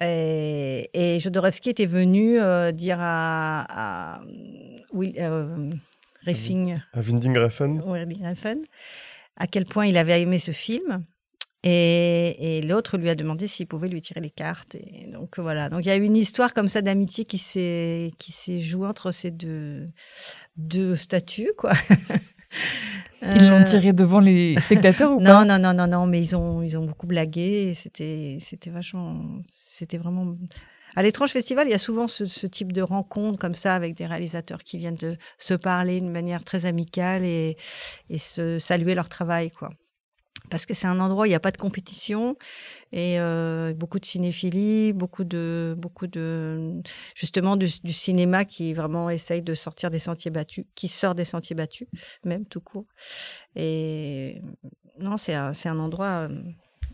[0.00, 4.20] Et, et Jodorowsky était venu euh, dire à, à
[4.92, 5.70] Will, euh.
[6.26, 8.60] Winding Refn
[9.38, 11.04] à quel point il avait aimé ce film.
[11.64, 14.76] Et, et l'autre lui a demandé s'il pouvait lui tirer les cartes.
[14.76, 15.68] Et donc voilà.
[15.68, 18.86] Donc il y a eu une histoire comme ça d'amitié qui s'est qui s'est jouée
[18.86, 19.86] entre ces deux
[20.56, 21.72] deux statues quoi.
[23.22, 26.20] Ils l'ont Euh, tiré devant les spectateurs ou non, pas non, non, non, non, mais
[26.20, 27.74] ils ont, ils ont beaucoup blagué.
[27.74, 29.20] C'était, c'était vachement,
[29.52, 30.36] c'était vraiment.
[30.94, 33.94] À l'étrange festival, il y a souvent ce, ce type de rencontre comme ça avec
[33.94, 37.56] des réalisateurs qui viennent de se parler d'une manière très amicale et,
[38.08, 39.70] et se saluer leur travail, quoi.
[40.50, 42.36] Parce que c'est un endroit où il n'y a pas de compétition
[42.92, 46.80] et euh, beaucoup de cinéphilie, beaucoup de, beaucoup de,
[47.14, 51.24] justement du, du cinéma qui vraiment essaye de sortir des sentiers battus, qui sort des
[51.24, 51.88] sentiers battus,
[52.24, 52.86] même tout court.
[53.56, 54.40] Et
[55.00, 56.42] non, c'est un, c'est un endroit euh,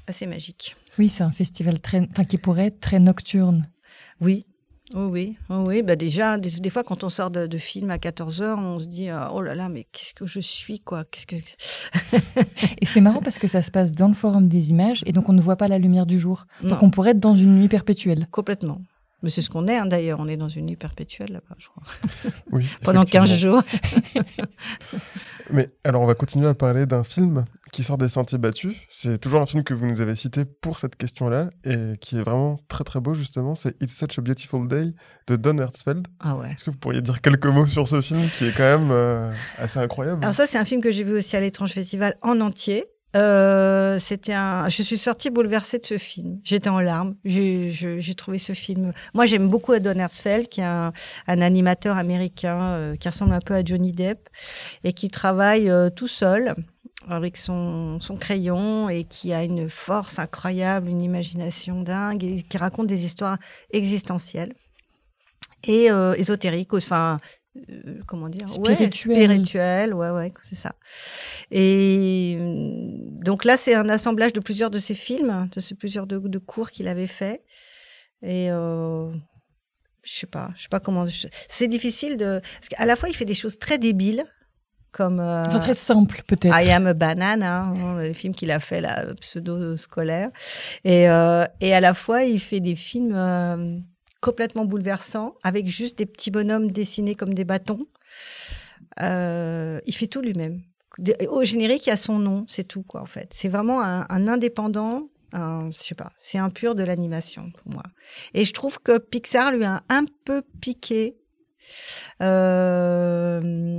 [0.07, 0.77] assez magique.
[0.99, 3.69] Oui, c'est un festival très, enfin, qui pourrait être très nocturne.
[4.21, 4.47] Oui.
[4.95, 5.83] Oh oui, oh oui.
[5.83, 8.79] Bah déjà, des, des fois, quand on sort de, de film à 14 heures, on
[8.79, 11.05] se dit euh, oh là là, mais qu'est-ce que je suis quoi?
[11.05, 11.37] Qu'est-ce que
[12.81, 15.29] Et c'est marrant parce que ça se passe dans le forum des images et donc
[15.31, 16.47] on ne voit pas la lumière du jour.
[16.63, 16.71] Non.
[16.71, 18.27] Donc on pourrait être dans une nuit perpétuelle.
[18.31, 18.81] complètement.
[19.25, 20.21] Mais c'est ce qu'on est, hein, d'ailleurs.
[20.21, 21.83] On est dans une nuit perpétuelle là-bas, je crois.
[22.53, 23.63] Oui, Pendant 15 effectivement.
[23.63, 23.63] jours.
[25.51, 28.77] Mais alors, on va continuer à parler d'un film qui sort des sentiers battus.
[28.91, 32.23] C'est toujours un film que vous nous avez cité pour cette question-là et qui est
[32.23, 33.55] vraiment très très beau, justement.
[33.55, 34.93] C'est It's Such a Beautiful Day
[35.27, 36.07] de Don Hertzfeld.
[36.21, 36.53] Ah ouais.
[36.53, 39.33] Est-ce que vous pourriez dire quelques mots sur ce film qui est quand même euh,
[39.57, 40.23] assez incroyable?
[40.23, 42.85] Alors ça, c'est un film que j'ai vu aussi à l'étrange festival en entier.
[43.15, 44.69] Euh, c'était un.
[44.69, 46.41] Je suis sortie bouleversée de ce film.
[46.43, 47.15] J'étais en larmes.
[47.25, 48.93] J'ai trouvé ce film.
[49.15, 50.93] Moi, j'aime beaucoup Don Hertzfeld, qui est un,
[51.27, 54.29] un animateur américain euh, qui ressemble un peu à Johnny Depp
[54.83, 56.55] et qui travaille euh, tout seul
[57.09, 62.57] avec son, son crayon et qui a une force incroyable, une imagination dingue et qui
[62.57, 63.37] raconte des histoires
[63.73, 64.55] existentielles
[65.67, 66.73] et euh, ésotériques.
[66.75, 67.19] Enfin,
[67.57, 68.93] euh, comment dire Ouais, Spirituelles.
[69.27, 70.75] spirituelles, ouais, ouais, c'est ça.
[71.51, 72.89] Et euh,
[73.25, 76.39] donc là, c'est un assemblage de plusieurs de ses films, de ces plusieurs de, de
[76.39, 77.43] cours qu'il avait fait.
[78.23, 79.13] Et euh,
[80.03, 81.07] je sais pas, je sais pas comment.
[81.07, 82.41] je- C'est difficile de.
[82.61, 84.25] Parce qu'à la fois, il fait des choses très débiles,
[84.93, 85.21] comme.
[85.21, 86.55] euh, Enfin, très simple, peut-être.
[86.59, 90.31] I am a banana, hein, le film qu'il a fait là, pseudo-scolaire.
[90.85, 93.79] Et, euh, et à la fois, il fait des films euh,
[94.25, 97.87] complètement bouleversants, avec juste des petits bonhommes dessinés comme des bâtons.
[99.03, 100.63] Euh, il fait tout lui-même.
[101.29, 103.29] Au générique, il y a son nom, c'est tout, quoi, en fait.
[103.35, 107.83] C'est vraiment un, indépendant, je sais pas, c'est un pur de l'animation pour moi.
[108.33, 111.19] Et je trouve que Pixar lui a un peu piqué
[112.23, 113.79] euh,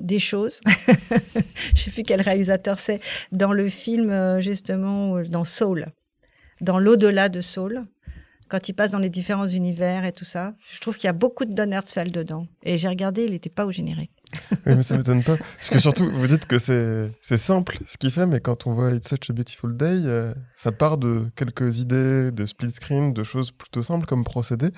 [0.00, 0.60] des choses.
[1.76, 5.86] je sais plus quel réalisateur c'est dans le film euh, justement dans Soul,
[6.60, 7.86] dans l'au-delà de Soul,
[8.48, 10.54] quand il passe dans les différents univers et tout ça.
[10.70, 12.46] Je trouve qu'il y a beaucoup de Don Hertzfeld dedans.
[12.62, 14.10] Et j'ai regardé, il n'était pas au générique.
[14.66, 15.36] Oui, mais ça m'étonne pas.
[15.36, 18.72] Parce que surtout, vous dites que c'est c'est simple ce qu'il fait, mais quand on
[18.72, 23.12] voit It's Such a Beautiful Day, euh, ça part de quelques idées de split screen,
[23.12, 24.70] de choses plutôt simples comme procédé.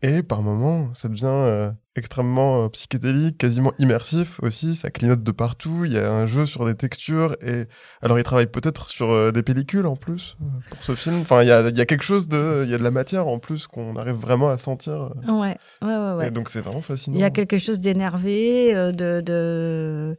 [0.00, 4.76] Et par moments, ça devient euh, extrêmement euh, psychédélique, quasiment immersif aussi.
[4.76, 5.84] Ça clignote de partout.
[5.84, 7.34] Il y a un jeu sur des textures.
[7.44, 7.64] Et
[8.02, 10.36] alors, il travaille peut-être sur euh, des pellicules en plus
[10.70, 11.16] pour ce film.
[11.22, 12.62] Enfin, il y a, il y a quelque chose de.
[12.64, 15.10] Il y a de la matière en plus qu'on arrive vraiment à sentir.
[15.26, 16.12] Ouais, ouais, ouais.
[16.18, 16.28] ouais.
[16.28, 17.16] Et donc, c'est vraiment fascinant.
[17.16, 20.16] Il y a quelque chose d'énervé, de, de,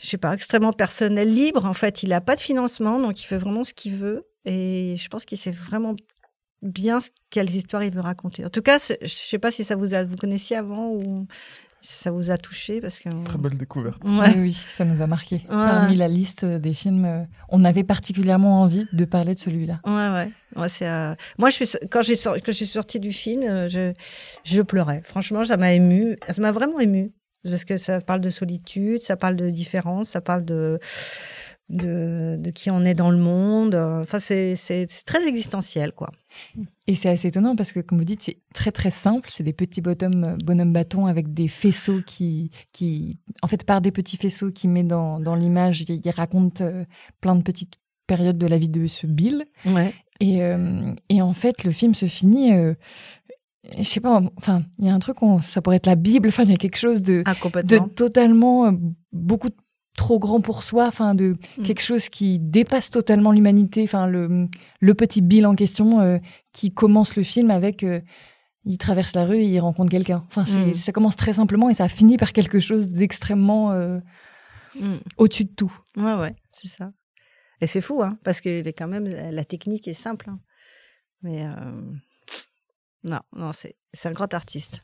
[0.00, 1.64] je sais pas, extrêmement personnel, libre.
[1.64, 4.26] En fait, il n'a pas de financement, donc il fait vraiment ce qu'il veut.
[4.44, 5.94] Et je pense qu'il sait vraiment
[6.62, 8.44] bien ce- quelles histoires il veut raconter.
[8.44, 11.26] En tout cas, je sais pas si ça vous a, vous connaissiez avant ou
[11.80, 13.08] si ça vous a touché parce que.
[13.24, 14.02] Très belle découverte.
[14.04, 14.30] Ouais.
[14.34, 15.42] Oui, oui, ça nous a marqué.
[15.48, 19.80] Parmi la liste des films, euh, on avait particulièrement envie de parler de celui-là.
[19.86, 20.30] Ouais, ouais.
[20.56, 21.76] Ouais, c'est, euh, Moi, je suis...
[21.90, 23.92] quand, j'ai sor- quand je suis sortie du film, euh, je...
[24.44, 25.02] je pleurais.
[25.04, 26.16] Franchement, ça m'a ému.
[26.30, 27.12] Ça m'a vraiment ému.
[27.44, 30.78] Parce que ça parle de solitude, ça parle de différence, ça parle de,
[31.68, 33.74] de, de qui on est dans le monde.
[33.74, 34.56] Enfin, c'est,
[35.06, 36.10] très existentiel, quoi.
[36.86, 39.28] Et c'est assez étonnant parce que, comme vous dites, c'est très très simple.
[39.30, 43.90] C'est des petits bonhommes, bonhommes bâtons avec des faisceaux qui, qui, en fait, par des
[43.92, 46.84] petits faisceaux qui met dans, dans l'image, il, il raconte euh,
[47.20, 47.74] plein de petites
[48.06, 49.44] périodes de la vie de ce Bill.
[49.66, 49.94] Ouais.
[50.20, 52.54] Et, euh, et en fait, le film se finit.
[52.54, 52.74] euh,
[53.78, 56.28] je sais pas, enfin, il y a un truc, on- ça pourrait être la Bible,
[56.28, 58.72] enfin, il y a quelque chose de, Ah, de totalement euh,
[59.12, 59.48] beaucoup
[59.96, 61.62] trop grand pour soi, enfin, de Mm.
[61.62, 64.48] quelque chose qui dépasse totalement l'humanité, enfin, le,
[64.80, 66.18] le petit Bill en question euh,
[66.52, 67.82] qui commence le film avec.
[67.84, 68.00] euh,
[68.66, 70.24] il traverse la rue et il rencontre quelqu'un.
[70.28, 70.72] Enfin, Mm.
[70.74, 73.70] ça commence très simplement et ça finit par quelque chose d'extrêmement
[74.80, 74.96] Mm.
[75.18, 75.72] au-dessus de tout.
[75.98, 76.90] Ouais, ouais, c'est ça.
[77.60, 80.28] Et c'est fou, hein, parce que quand même la technique est simple.
[80.30, 80.40] hein.
[81.22, 81.44] Mais
[83.04, 84.80] non, non, c'est un grand artiste.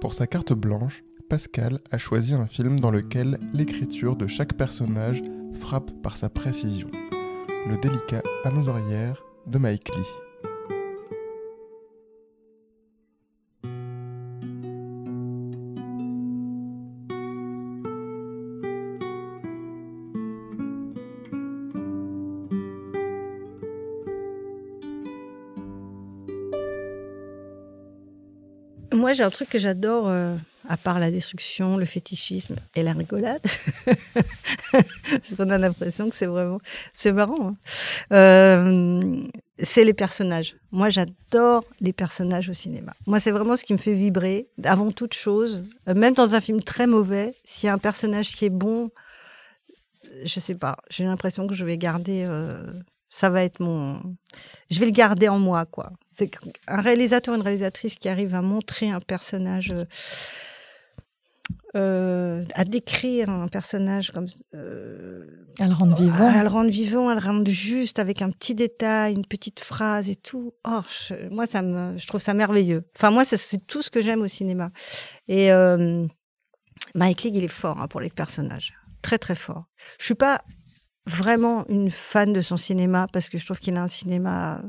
[0.00, 5.20] Pour sa carte blanche, Pascal a choisi un film dans lequel l'écriture de chaque personnage
[5.54, 6.88] frappe par sa précision.
[7.66, 10.27] Le délicat à nos de Mike Lee.
[28.98, 30.34] Moi, j'ai un truc que j'adore, euh,
[30.68, 33.40] à part la destruction, le fétichisme et la rigolade.
[34.72, 36.58] Parce qu'on a l'impression que c'est vraiment...
[36.92, 37.50] C'est marrant.
[37.50, 37.56] hein.
[38.12, 39.22] Euh,
[39.62, 40.56] c'est les personnages.
[40.72, 42.92] Moi, j'adore les personnages au cinéma.
[43.06, 44.48] Moi, c'est vraiment ce qui me fait vibrer.
[44.64, 48.34] Avant toute chose, euh, même dans un film très mauvais, s'il y a un personnage
[48.34, 48.90] qui est bon,
[50.24, 52.26] je sais pas, j'ai l'impression que je vais garder...
[53.10, 54.00] ça va être mon...
[54.70, 55.92] Je vais le garder en moi, quoi.
[56.14, 56.30] C'est
[56.66, 59.84] un réalisateur, une réalisatrice qui arrive à montrer un personnage euh,
[61.76, 67.08] euh, à décrire un personnage comme euh, à le rendre vivant, à le rendre vivant,
[67.08, 70.54] à le rendre juste avec un petit détail, une petite phrase et tout.
[70.66, 70.80] Oh,
[71.30, 72.88] moi ça me, je trouve ça merveilleux.
[72.96, 74.70] Enfin moi c'est tout ce que j'aime au cinéma.
[75.28, 76.06] Et euh,
[76.94, 79.66] Mike League il est fort hein, pour les personnages, très très fort.
[79.98, 80.42] Je suis pas
[81.08, 84.62] vraiment une fan de son cinéma parce que je trouve qu'il a un cinéma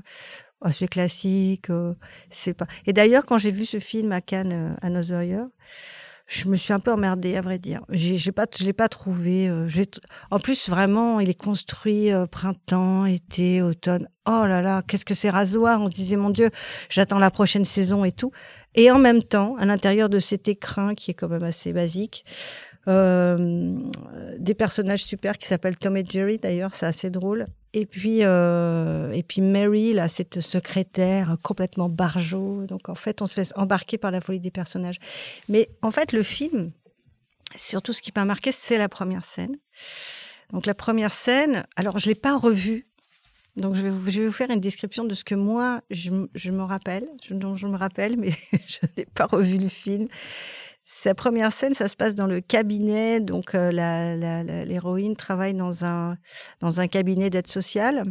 [0.61, 1.69] assez classique.
[1.69, 1.93] Euh,
[2.29, 2.67] c'est pas.
[2.85, 5.45] Et d'ailleurs, quand j'ai vu ce film à Cannes, euh, Another Year,
[6.27, 7.81] je me suis un peu emmerdée, à vrai dire.
[7.89, 9.49] J'ai pas, je l'ai pas trouvé.
[9.49, 9.67] Euh,
[10.29, 14.07] en plus, vraiment, il est construit printemps, été, automne.
[14.27, 16.51] Oh là là, qu'est-ce que c'est rasoir On se disait, mon Dieu,
[16.89, 18.31] j'attends la prochaine saison et tout.
[18.75, 22.23] Et en même temps, à l'intérieur de cet écrin qui est quand même assez basique,
[22.25, 27.45] euh, des personnages super qui s'appellent Tom et Jerry d'ailleurs, c'est assez drôle.
[27.73, 32.65] Et puis euh, et puis Mary là, cette secrétaire complètement barjot.
[32.65, 34.99] Donc en fait, on se laisse embarquer par la folie des personnages.
[35.49, 36.71] Mais en fait, le film,
[37.55, 39.57] surtout ce qui m'a marqué, c'est la première scène.
[40.51, 42.87] Donc la première scène, alors je l'ai pas revue.
[43.55, 47.07] Donc je vais, vous, faire une description de ce que moi je, je me rappelle,
[47.23, 48.31] je, dont je me rappelle, mais
[48.67, 50.07] je n'ai pas revu le film.
[50.91, 53.19] Sa première scène, ça se passe dans le cabinet.
[53.19, 53.71] Donc, euh,
[54.65, 56.17] l'héroïne travaille dans un,
[56.61, 58.05] dans un cabinet d'aide sociale.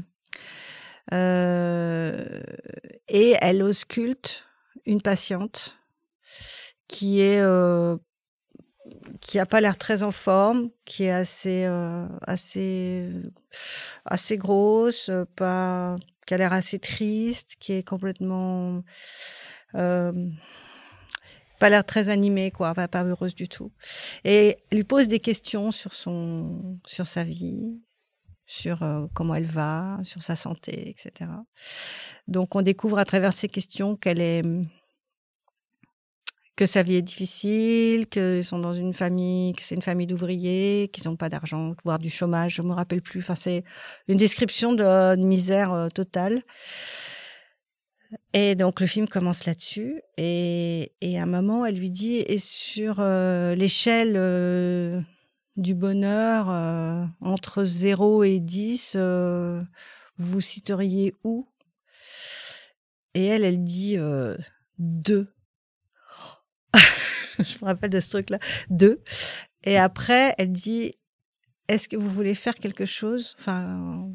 [1.12, 2.40] Euh,
[3.08, 4.46] et elle ausculte
[4.86, 5.76] une patiente
[6.86, 7.96] qui est euh,
[9.20, 11.64] qui a pas l'air très en forme, qui est assez
[12.28, 13.10] assez
[14.04, 18.84] assez grosse, pas qui a l'air assez triste, qui est complètement
[21.58, 23.72] pas l'air très animée, quoi, pas, heureuse du tout.
[24.24, 27.80] Et lui pose des questions sur son, sur sa vie,
[28.46, 31.30] sur euh, comment elle va, sur sa santé, etc.
[32.26, 34.42] Donc on découvre à travers ces questions qu'elle est
[36.58, 40.90] que sa vie est difficile, qu'ils sont dans une famille, que c'est une famille d'ouvriers,
[40.92, 43.20] qu'ils n'ont pas d'argent, voire du chômage, je me rappelle plus.
[43.20, 43.62] Enfin, c'est
[44.08, 46.42] une description de, misère euh, totale.
[48.32, 50.00] Et donc le film commence là-dessus.
[50.16, 55.00] Et, à un moment, elle lui dit, et sur euh, l'échelle euh,
[55.56, 58.96] du bonheur, euh, entre 0 et 10,
[60.16, 61.48] vous citeriez où?
[63.14, 63.96] Et elle, elle dit
[64.78, 65.32] 2.
[67.38, 68.38] Je me rappelle de ce truc-là.
[68.70, 69.02] 2.
[69.64, 70.94] Et après, elle dit,
[71.68, 73.34] est-ce que vous voulez faire quelque chose?
[73.38, 74.08] Enfin,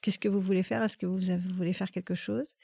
[0.00, 0.82] qu'est-ce que vous voulez faire?
[0.82, 1.20] Est-ce que vous
[1.54, 2.56] voulez faire quelque chose?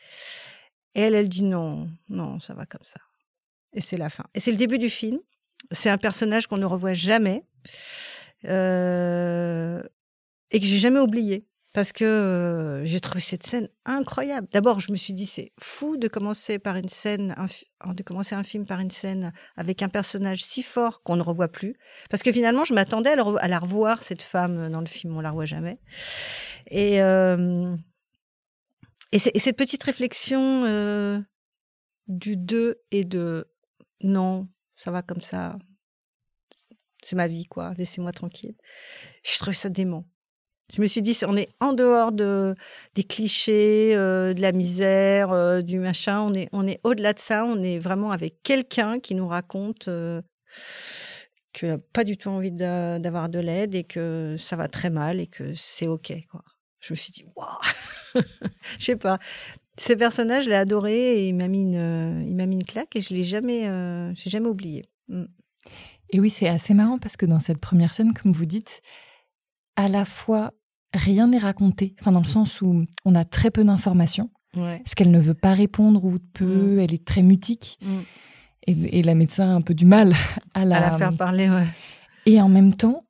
[0.97, 3.01] Et elle, elle dit non, non, ça va comme ça.
[3.75, 4.25] Et c'est la fin.
[4.35, 5.19] Et c'est le début du film.
[5.71, 7.45] C'est un personnage qu'on ne revoit jamais
[8.47, 9.83] euh,
[10.51, 14.49] et que j'ai jamais oublié parce que euh, j'ai trouvé cette scène incroyable.
[14.53, 17.35] D'abord, je me suis dit c'est fou de commencer par une scène,
[17.87, 21.49] de commencer un film par une scène avec un personnage si fort qu'on ne revoit
[21.49, 21.77] plus.
[22.09, 25.29] Parce que finalement, je m'attendais à, la revoir cette femme dans le film, on la
[25.29, 25.79] revoit jamais.
[26.71, 27.77] Et euh,
[29.13, 31.21] et, cette petite réflexion euh,
[32.09, 33.49] du deux et de
[34.03, 35.57] non, ça va comme ça,
[37.03, 38.55] c'est ma vie, quoi, laissez-moi tranquille.
[39.23, 40.05] Je trouvais ça dément.
[40.75, 42.57] Je me suis dit, on est en dehors de,
[42.95, 46.23] des clichés, euh, de la misère, euh, du machin.
[46.23, 47.45] On est, on est au-delà de ça.
[47.45, 49.89] On est vraiment avec quelqu'un qui nous raconte
[51.53, 55.21] qu'il n'a pas du tout envie d'avoir de l'aide et que ça va très mal
[55.21, 56.13] et que c'est OK.
[56.29, 56.43] Quoi
[56.87, 57.49] je me suis dit, waouh,
[58.79, 59.19] je sais pas.
[59.79, 62.97] Ce personnage, je l'ai adoré et il m'a mis une, il m'a mis une claque
[62.97, 64.85] et je l'ai jamais, euh, j'ai jamais oublié.
[65.09, 65.25] Mm.
[66.11, 68.81] Et oui, c'est assez marrant parce que dans cette première scène, comme vous dites,
[69.75, 70.53] à la fois
[70.95, 74.79] rien n'est raconté, enfin dans le sens où on a très peu d'informations, ouais.
[74.79, 76.79] parce qu'elle ne veut pas répondre ou peu, mm.
[76.79, 77.79] elle est très mutique.
[77.83, 78.01] Mm.
[78.69, 80.13] Et, la médecin a un peu du mal
[80.55, 81.49] à la, à la faire parler.
[81.51, 81.67] Ouais.
[82.25, 83.06] Et en même temps,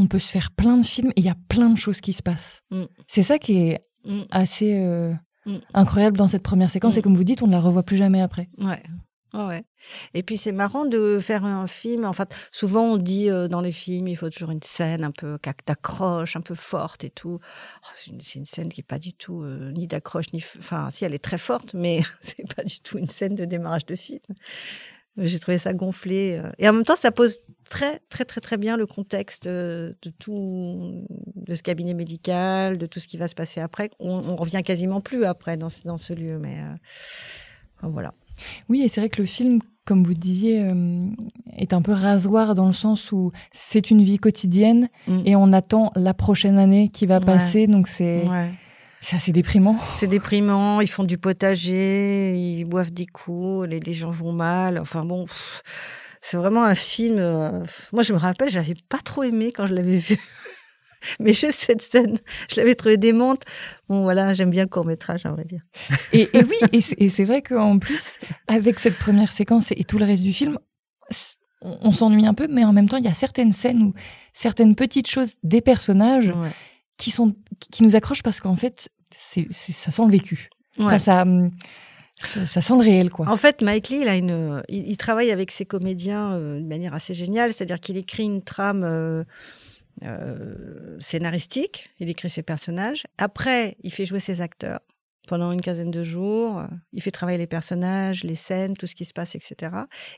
[0.00, 2.12] on peut se faire plein de films et il y a plein de choses qui
[2.12, 2.62] se passent.
[2.70, 2.84] Mm.
[3.06, 4.22] C'est ça qui est mm.
[4.30, 5.12] assez euh,
[5.46, 5.58] mm.
[5.74, 6.96] incroyable dans cette première séquence.
[6.96, 8.48] Et comme vous dites, on ne la revoit plus jamais après.
[8.58, 8.82] Ouais.
[9.34, 9.62] ouais.
[10.14, 12.06] Et puis c'est marrant de faire un film.
[12.06, 15.10] En fait, souvent on dit euh, dans les films, il faut toujours une scène un
[15.10, 17.38] peu d'accroche, un peu forte et tout.
[17.42, 20.42] Oh, c'est une, scène qui est pas du tout euh, ni d'accroche ni.
[20.58, 23.84] Enfin, si elle est très forte, mais c'est pas du tout une scène de démarrage
[23.84, 24.20] de film.
[25.20, 26.40] J'ai trouvé ça gonflé.
[26.42, 26.50] Euh.
[26.58, 30.10] Et en même temps, ça pose très, très, très, très bien le contexte euh, de
[30.10, 31.04] tout,
[31.36, 33.90] de ce cabinet médical, de tout ce qui va se passer après.
[34.00, 38.14] On, on revient quasiment plus après dans, dans ce lieu, mais euh, voilà.
[38.68, 40.66] Oui, et c'est vrai que le film, comme vous disiez,
[41.56, 45.20] est un peu rasoir dans le sens où c'est une vie quotidienne mm.
[45.26, 47.66] et on attend la prochaine année qui va passer.
[47.66, 48.26] Donc c'est.
[48.26, 48.50] Ouais.
[49.00, 49.78] C'est assez déprimant.
[49.90, 50.80] C'est déprimant.
[50.80, 54.78] Ils font du potager, ils boivent des coups, les, gens vont mal.
[54.78, 55.24] Enfin bon,
[56.20, 57.16] c'est vraiment un film.
[57.18, 60.16] euh, moi, je me rappelle, j'avais pas trop aimé quand je l'avais vu.
[61.18, 62.18] Mais juste cette scène,
[62.50, 63.42] je l'avais trouvé démente.
[63.88, 65.62] Bon, voilà, j'aime bien le court métrage, à vrai dire.
[66.12, 66.56] Et, et oui,
[66.98, 70.58] et c'est- vrai qu'en plus, avec cette première séquence et tout le reste du film,
[71.62, 73.94] on, on s'ennuie un peu, mais en même temps, il y a certaines scènes où
[74.34, 76.50] certaines petites choses des personnages Ouais.
[77.00, 80.50] Qui sont qui nous accrochent parce qu'en fait, c'est ça sent le vécu.
[80.78, 81.50] Enfin, ça, hum,
[82.18, 83.28] ça, ça sent le réel, quoi.
[83.28, 86.68] En fait, Mike Lee, il, a une, il, il travaille avec ses comédiens euh, d'une
[86.68, 89.24] manière assez géniale, c'est-à-dire qu'il écrit une trame euh,
[90.04, 93.04] euh, scénaristique, il écrit ses personnages.
[93.18, 94.80] Après, il fait jouer ses acteurs
[95.30, 96.58] pendant une quinzaine de jours.
[96.58, 99.70] euh, Il fait travailler les personnages, les scènes, tout ce qui se passe, etc.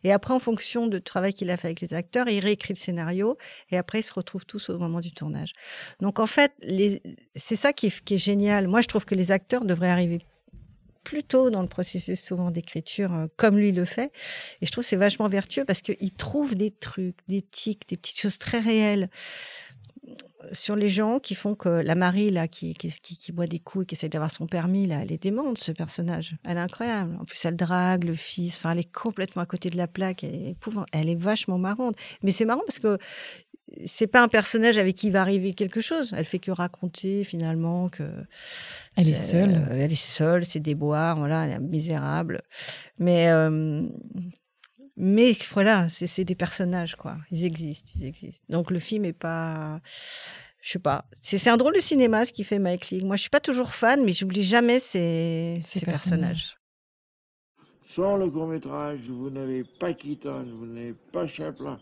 [0.05, 2.79] Et après, en fonction du travail qu'il a fait avec les acteurs, il réécrit le
[2.79, 3.37] scénario
[3.71, 5.53] et après, ils se retrouvent tous au moment du tournage.
[6.01, 6.53] Donc, en fait,
[7.35, 8.69] c'est ça qui est, génial.
[8.69, 10.23] Moi, je trouve que les acteurs devraient arriver
[11.05, 14.13] plus tôt dans le processus souvent d'écriture, euh, comme lui le fait.
[14.63, 18.21] Et je trouve c'est vachement vertueux parce qu'il trouve des trucs, des tics, des petites
[18.21, 19.11] choses très réelles
[20.53, 23.59] sur les gens qui font que la Marie là qui, qui, qui, qui boit des
[23.61, 26.37] coups et qui essaie d'avoir son permis là elle est démente ce personnage.
[26.45, 27.17] Elle est incroyable.
[27.21, 28.57] En plus elle drague le fils.
[28.57, 30.25] Enfin elle est complètement à côté de la plaque.
[30.25, 31.97] Elle est épouvant- elle est vachement marrante.
[32.23, 32.99] Mais c'est marrant parce que
[33.87, 36.13] c'est pas un personnage avec qui va arriver quelque chose.
[36.17, 38.03] Elle fait que raconter finalement que
[38.97, 39.69] Elle est euh, seule.
[39.71, 42.43] elle est seule, c'est déboire, voilà, elle est misérable.
[42.99, 43.87] Mais, euh,
[45.05, 47.17] mais voilà, c'est des personnages, quoi.
[47.33, 48.47] Ils existent, ils existent.
[48.49, 49.81] Donc le film est pas,
[50.61, 51.07] je sais pas.
[51.21, 53.05] C'est un drôle de cinéma ce qui fait Mike Leigh.
[53.05, 56.57] Moi, je suis pas toujours fan, mais j'oublie jamais ces, Ces ces personnages.
[57.97, 61.81] Sans le court métrage, vous n'avez pas Keaton, vous n'avez pas Chaplin,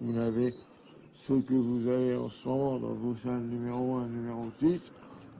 [0.00, 0.54] vous n'avez
[1.26, 4.80] ce que vous avez en ce moment dans vos salles numéro 1, numéro 6,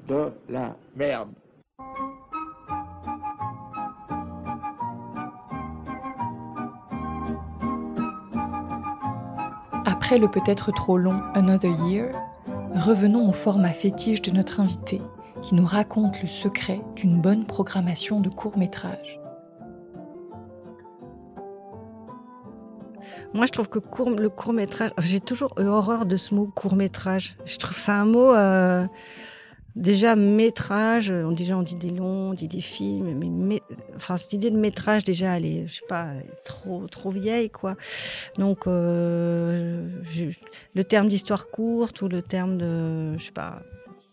[0.09, 1.31] de la merde.
[10.03, 12.15] Après le peut-être trop long Another Year,
[12.75, 15.03] revenons au format fétiche de notre invité,
[15.43, 19.21] qui nous raconte le secret d'une bonne programmation de courts-métrages.
[23.35, 26.47] Moi, je trouve que court- le court métrage, j'ai toujours eu horreur de ce mot
[26.47, 27.37] court métrage.
[27.45, 28.87] Je trouve ça un mot euh,
[29.77, 31.11] déjà métrage.
[31.11, 33.63] On déjà on dit des longs, on dit des films, mais mé-
[33.97, 36.13] enfin cette idée de métrage déjà, elle est, je sais pas,
[36.45, 37.75] trop trop vieille quoi.
[38.39, 40.25] Donc euh, je-
[40.75, 43.63] le terme d'histoire courte ou le terme de, je sais pas,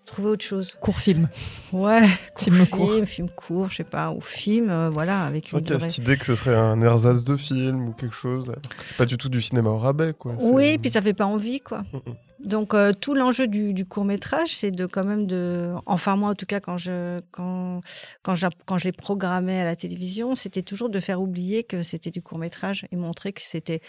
[0.06, 0.78] trouver autre chose.
[0.80, 1.28] Court film.
[1.74, 2.92] Ouais, Film film court.
[2.94, 5.74] film, film court, je sais pas, ou film, euh, voilà, avec C'est vrai une qu'il
[5.74, 5.90] y a durée.
[5.92, 8.54] cette idée que ce serait un ersatz de film ou quelque chose.
[8.82, 10.36] C'est pas du tout du cinéma au rabais, quoi.
[10.40, 11.80] Oui, puis ça fait pas envie, quoi.
[11.92, 12.16] Mm, mm.
[12.40, 16.30] Donc euh, tout l'enjeu du, du court métrage, c'est de quand même de, enfin moi
[16.30, 17.82] en tout cas quand je quand
[18.22, 21.84] quand je, quand je l'ai programmé à la télévision, c'était toujours de faire oublier que
[21.84, 23.82] c'était du court métrage et montrer que c'était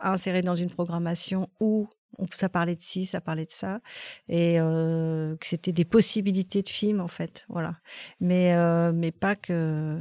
[0.00, 1.88] inséré dans une programmation où
[2.32, 3.80] ça parlait de ci, ça parlait de ça,
[4.28, 7.76] et euh, que c'était des possibilités de films en fait, voilà.
[8.20, 9.98] Mais euh, mais pas que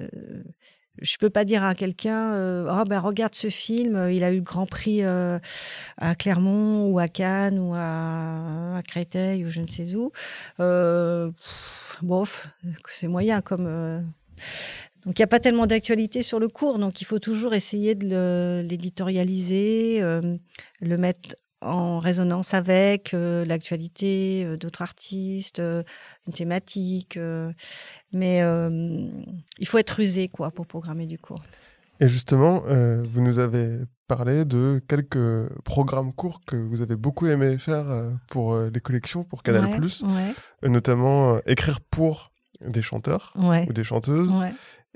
[0.00, 0.42] euh,
[1.00, 4.32] je peux pas dire à quelqu'un euh, oh ben regarde ce film euh, il a
[4.32, 5.38] eu le grand prix euh,
[5.98, 10.10] à Clermont ou à Cannes ou à, à Créteil ou je ne sais où.
[10.60, 11.30] Euh,
[12.02, 12.48] bof
[12.88, 14.00] c'est moyen comme euh,
[15.04, 17.94] donc il n'y a pas tellement d'actualité sur le cours donc il faut toujours essayer
[17.94, 20.36] de le- l'éditorialiser euh,
[20.80, 25.82] le mettre en résonance avec euh, l'actualité euh, d'autres artistes, euh,
[26.26, 27.18] une thématique.
[28.12, 28.40] mais
[29.58, 31.42] il faut être rusé quoi pour programmer du cours.
[32.00, 32.62] Et justement,
[33.02, 37.86] vous nous avez parlé de quelques programmes courts que vous avez beaucoup aimé faire
[38.28, 39.80] pour les collections, pour Canal+, Ouais,
[40.62, 42.30] ouais, notamment écrire pour
[42.60, 44.34] des chanteurs ouais, ou des chanteuses.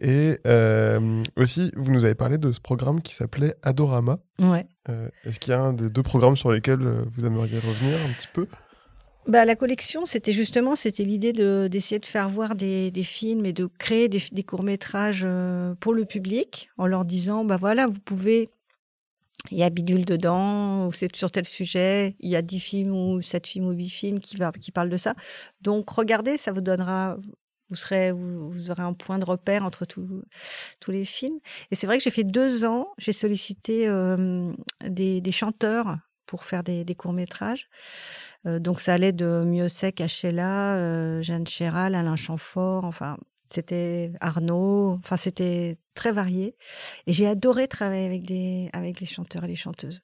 [0.05, 4.19] Et euh, aussi, vous nous avez parlé de ce programme qui s'appelait Adorama.
[4.41, 4.67] ouais.
[4.89, 7.97] Euh, Est-ce qu'il y a un des deux programmes sur lesquels euh, vous aimeriez revenir
[8.05, 8.49] un petit peu?
[9.29, 13.47] Bah, la collection, c'était justement, c'était l'idée de d'essayer de faire voir des, des films
[13.47, 15.25] et de créer des, des courts métrages
[15.79, 18.49] pour le public, en leur disant, bah voilà, vous pouvez,
[19.53, 22.97] il y a Bidule dedans, ou c'est sur tel sujet, il y a 10 films
[22.97, 25.15] ou 7 films ou 8 films qui va, qui parlent de ça.
[25.61, 27.17] Donc regardez, ça vous donnera,
[27.73, 31.39] vous serez, vous, vous aurez un point de repère entre tous les films.
[31.71, 33.89] Et c'est vrai que j'ai fait deux ans, j'ai sollicité
[34.85, 35.97] des, chanteurs
[36.27, 37.69] pour faire des, courts métrages.
[38.47, 43.17] Euh, donc ça allait de Miossec à Sheila, euh, Jeanne Chéral, Alain Chamfort, enfin
[43.51, 46.57] c'était Arnaud, enfin c'était très varié.
[47.07, 50.01] Et j'ai adoré travailler avec des avec les chanteurs et les chanteuses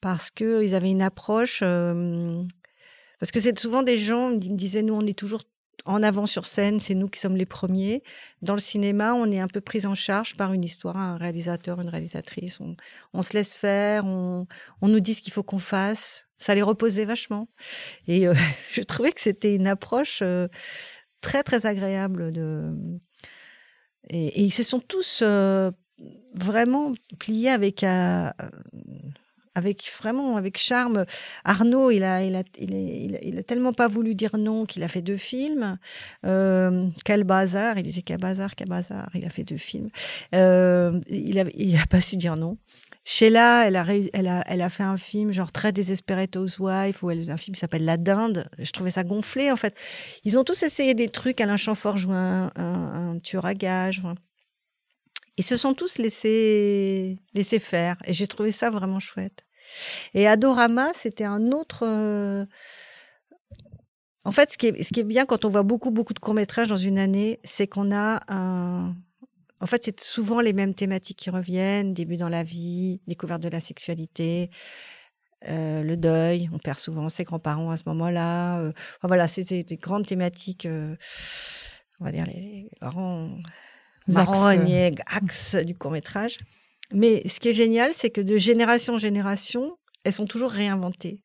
[0.00, 1.60] parce que ils avaient une approche.
[1.60, 5.42] parce que c'est souvent des gens ils me disaient nous on est toujours
[5.84, 8.02] en avant sur scène, c'est nous qui sommes les premiers.
[8.42, 11.80] Dans le cinéma, on est un peu pris en charge par une histoire, un réalisateur,
[11.80, 12.60] une réalisatrice.
[13.12, 14.46] On, se laisse faire, on,
[14.80, 16.26] on nous dit ce qu'il faut qu'on fasse.
[16.38, 17.48] Ça les reposait vachement.
[18.08, 18.34] Et euh,
[18.72, 20.48] je trouvais que c'était une approche euh,
[21.20, 22.32] très, très agréable.
[22.32, 22.72] De...
[24.08, 25.70] Et, et ils se sont tous euh,
[26.34, 27.84] vraiment pliés avec
[29.54, 31.04] avec vraiment avec charme.
[31.44, 34.82] Arnaud, il a, il a, il, a, il a, tellement pas voulu dire non qu'il
[34.82, 35.78] a fait deux films.
[36.24, 39.08] Euh, quel bazar Il disait quel bazar, quel bazar.
[39.14, 39.90] Il a fait deux films.
[40.34, 42.58] Euh, il a, il a pas su dire non.
[43.04, 47.10] Sheila, elle a, elle, a, elle a fait un film genre très désespéré Housewife, où
[47.10, 48.48] elle, un film qui s'appelle La Dinde.
[48.58, 49.74] Je trouvais ça gonflé, en fait.
[50.24, 51.40] Ils ont tous essayé des trucs.
[51.40, 54.02] Alain Chamfort joue un, un, un tueur à gages.
[55.40, 57.96] Ils se sont tous laissés, laissés faire.
[58.04, 59.46] Et j'ai trouvé ça vraiment chouette.
[60.12, 61.86] Et Adorama, c'était un autre.
[61.86, 62.44] Euh,
[64.24, 66.18] en fait, ce qui, est, ce qui est bien quand on voit beaucoup, beaucoup de
[66.18, 68.94] courts-métrages dans une année, c'est qu'on a un.
[69.60, 73.48] En fait, c'est souvent les mêmes thématiques qui reviennent début dans la vie, découverte de
[73.48, 74.50] la sexualité,
[75.48, 76.50] euh, le deuil.
[76.52, 78.60] On perd souvent ses grands-parents à ce moment-là.
[78.60, 78.72] Euh,
[79.02, 80.68] voilà, c'était des grandes thématiques.
[81.98, 83.38] On va dire les grands
[84.08, 86.38] marronniers, axes du court-métrage.
[86.92, 91.22] Mais ce qui est génial, c'est que de génération en génération, elles sont toujours réinventées.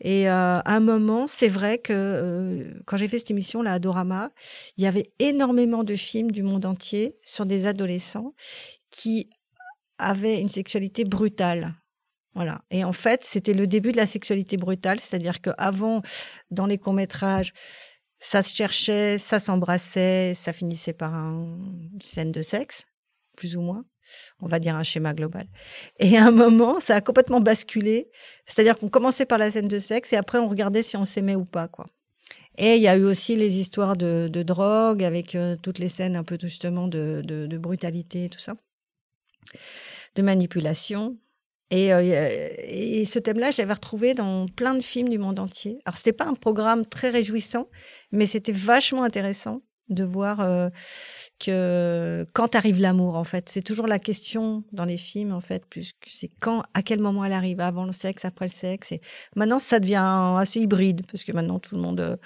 [0.00, 3.74] Et euh, à un moment, c'est vrai que euh, quand j'ai fait cette émission là
[3.74, 4.30] à Dorama,
[4.76, 8.34] il y avait énormément de films du monde entier sur des adolescents
[8.90, 9.30] qui
[9.98, 11.74] avaient une sexualité brutale.
[12.34, 12.60] Voilà.
[12.70, 16.02] Et en fait, c'était le début de la sexualité brutale, c'est-à-dire qu'avant,
[16.50, 17.52] dans les courts-métrages,
[18.18, 22.86] ça se cherchait, ça s'embrassait, ça finissait par une scène de sexe,
[23.36, 23.84] plus ou moins
[24.40, 25.46] on va dire un schéma global.
[25.98, 28.10] Et à un moment, ça a complètement basculé.
[28.46, 31.36] C'est-à-dire qu'on commençait par la scène de sexe et après on regardait si on s'aimait
[31.36, 31.86] ou pas, quoi.
[32.56, 36.16] Et il y a eu aussi les histoires de, drogue avec euh, toutes les scènes
[36.16, 38.54] un peu justement de, de, brutalité et tout ça,
[40.16, 41.16] de manipulation.
[41.70, 45.80] Et, euh, et ce thème-là, je l'avais retrouvé dans plein de films du monde entier.
[45.84, 47.68] Alors, c'était pas un programme très réjouissant,
[48.10, 50.68] mais c'était vachement intéressant de voir euh,
[51.38, 53.48] que quand arrive l'amour en fait.
[53.48, 57.24] C'est toujours la question dans les films en fait plus c'est quand à quel moment
[57.24, 58.92] elle arrive avant le sexe après le sexe.
[58.92, 59.00] Et
[59.36, 62.18] maintenant ça devient assez hybride parce que maintenant tout le monde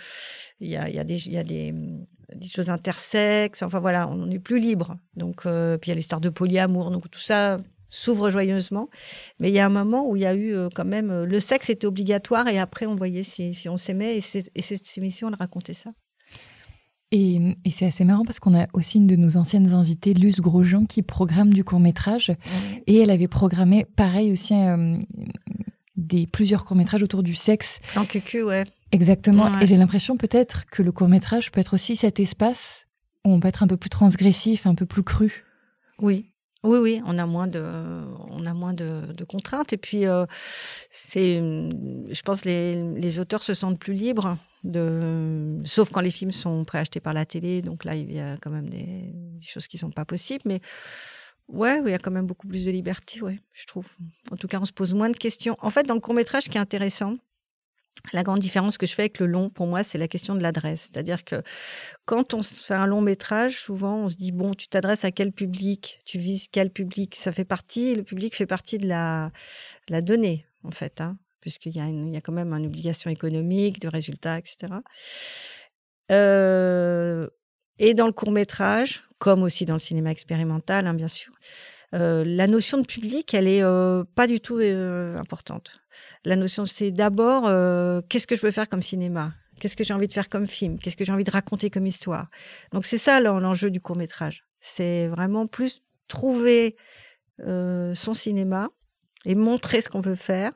[0.60, 1.72] il y a y a des y a des,
[2.34, 3.62] des choses intersexes.
[3.62, 4.96] Enfin voilà on est plus libre.
[5.14, 7.58] Donc euh, puis il y a l'histoire de polyamour donc tout ça
[7.94, 8.88] s'ouvre joyeusement
[9.38, 11.40] mais il y a un moment où il y a eu euh, quand même le
[11.40, 14.22] sexe était obligatoire et après on voyait si, si on s'aimait et,
[14.54, 15.92] et cette émission elle racontait ça
[17.12, 20.86] et, c'est assez marrant parce qu'on a aussi une de nos anciennes invitées, Luce Grosjean,
[20.86, 22.32] qui programme du court métrage.
[22.86, 24.96] Et elle avait programmé, pareil aussi, euh,
[25.94, 27.80] des plusieurs courts métrages autour du sexe.
[27.96, 28.64] En cucu, ouais.
[28.92, 29.60] Exactement.
[29.60, 32.86] Et j'ai l'impression peut-être que le court métrage peut être aussi cet espace
[33.26, 35.44] où on peut être un peu plus transgressif, un peu plus cru.
[35.98, 36.31] Oui.
[36.64, 37.60] Oui, oui, on a moins de,
[38.30, 39.72] on a moins de, contraintes.
[39.72, 40.26] Et puis, euh,
[40.90, 46.30] c'est, je pense, les, les auteurs se sentent plus libres de, sauf quand les films
[46.30, 47.62] sont préachetés par la télé.
[47.62, 50.42] Donc là, il y a quand même des, choses qui sont pas possibles.
[50.44, 50.60] Mais
[51.48, 53.88] ouais, il y a quand même beaucoup plus de liberté, ouais, je trouve.
[54.30, 55.56] En tout cas, on se pose moins de questions.
[55.60, 57.16] En fait, dans le court métrage, qui est intéressant,
[58.12, 60.42] la grande différence que je fais avec le long, pour moi, c'est la question de
[60.42, 60.90] l'adresse.
[60.92, 61.42] C'est-à-dire que
[62.04, 65.32] quand on fait un long métrage, souvent, on se dit, bon, tu t'adresses à quel
[65.32, 66.00] public?
[66.04, 67.14] Tu vises quel public?
[67.14, 69.30] Ça fait partie, le public fait partie de la,
[69.88, 71.00] la donnée, en fait.
[71.00, 74.72] Hein puisqu'il y, a y a quand même une obligation économique, de résultats, etc.
[76.10, 77.28] Euh,
[77.78, 81.34] et dans le court métrage, comme aussi dans le cinéma expérimental, hein, bien sûr,
[81.94, 85.80] euh, la notion de public, elle est euh, pas du tout importante.
[86.24, 87.42] La notion, c'est d'abord
[88.08, 90.78] qu'est-ce que je veux faire comme cinéma, qu'est-ce que j'ai envie de faire comme film,
[90.78, 92.28] qu'est-ce que j'ai envie de raconter comme histoire?
[92.72, 94.44] Donc c'est ça l'enjeu du court métrage.
[94.60, 96.76] C'est vraiment plus trouver
[97.38, 98.68] son cinéma
[99.24, 100.52] et montrer ce qu'on veut faire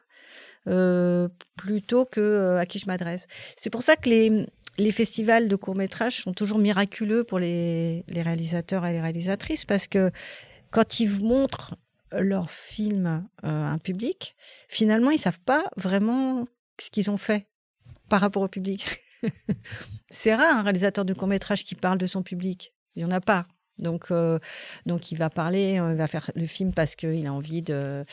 [0.69, 3.29] euh, plutôt que euh, à qui je m'adresse.
[3.57, 4.47] C'est pour ça que les,
[4.79, 9.65] les festivals de court métrage sont toujours miraculeux pour les, les réalisateurs et les réalisatrices
[9.65, 10.11] parce que
[10.77, 11.75] quand ils montrent
[12.13, 14.37] leur film euh, à un public,
[14.69, 16.45] finalement, ils savent pas vraiment
[16.79, 17.49] ce qu'ils ont fait
[18.11, 19.03] par rapport au public.
[20.11, 22.75] c'est rare un réalisateur de court métrage qui parle de son public.
[22.95, 23.47] Il y en a pas.
[23.79, 24.39] Donc, euh,
[24.85, 28.05] donc il va parler, euh, il va faire le film parce qu'il a envie de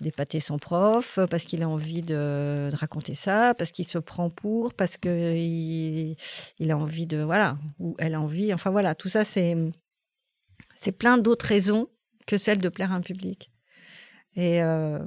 [0.00, 4.30] d'épater son prof, parce qu'il a envie de, de, raconter ça, parce qu'il se prend
[4.30, 6.16] pour, parce que il,
[6.58, 8.54] il, a envie de voilà, ou elle a envie.
[8.54, 9.54] Enfin voilà, tout ça c'est
[10.76, 11.88] c'est plein d'autres raisons
[12.26, 13.50] que celle de plaire à un public.
[14.36, 14.98] Et euh,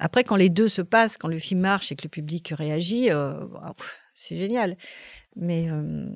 [0.00, 3.10] après, quand les deux se passent, quand le film marche et que le public réagit,
[3.10, 3.44] euh,
[4.14, 4.76] c'est génial.
[5.36, 6.08] Mais, euh,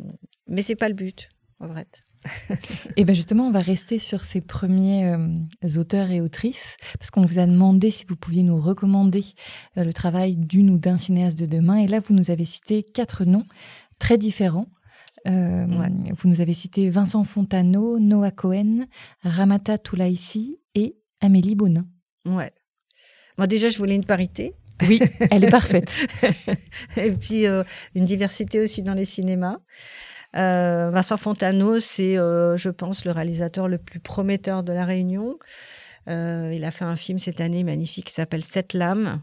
[0.48, 1.28] mais c'est pas le but,
[1.60, 1.86] en vrai.
[2.96, 7.26] et bien justement, on va rester sur ces premiers euh, auteurs et autrices, parce qu'on
[7.26, 9.24] vous a demandé si vous pouviez nous recommander
[9.76, 11.76] le travail d'une ou d'un cinéaste de demain.
[11.76, 13.44] Et là, vous nous avez cité quatre noms
[13.98, 14.68] très différents.
[15.28, 15.66] Euh,
[16.18, 18.86] vous nous avez cité Vincent Fontano, Noah Cohen,
[19.22, 21.86] Ramata Toulaïsi et Amélie Bonin.
[22.26, 22.52] Ouais.
[23.38, 24.54] Moi, déjà, je voulais une parité.
[24.88, 25.00] Oui,
[25.30, 26.06] elle est parfaite.
[26.96, 29.58] et puis, une diversité aussi dans les cinémas.
[30.36, 35.38] Euh, Vincent Fontano, c'est, euh, je pense, le réalisateur le plus prometteur de La Réunion.
[36.08, 39.20] Euh, il a fait un film cette année magnifique qui s'appelle Sept lames.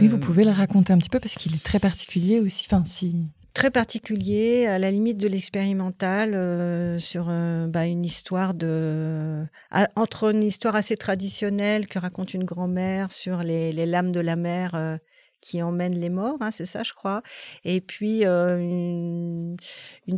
[0.00, 2.66] oui, vous pouvez le raconter un petit peu parce qu'il est très particulier aussi.
[2.68, 7.28] Enfin, si très particulier, à la limite de l'expérimental, sur
[7.68, 9.46] bah, une histoire de
[9.96, 14.36] entre une histoire assez traditionnelle que raconte une grand-mère sur les, les, lames de la
[14.36, 14.98] mer
[15.40, 17.22] qui emmène les morts, hein, c'est ça, je crois.
[17.64, 19.56] Et puis une,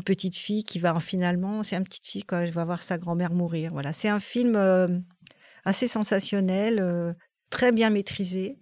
[0.04, 3.32] petite fille qui va finalement, c'est une petite fille quand elle va voir sa grand-mère
[3.32, 3.70] mourir.
[3.72, 4.56] Voilà, c'est un film
[5.64, 7.14] assez sensationnel,
[7.50, 8.58] très bien maîtrisé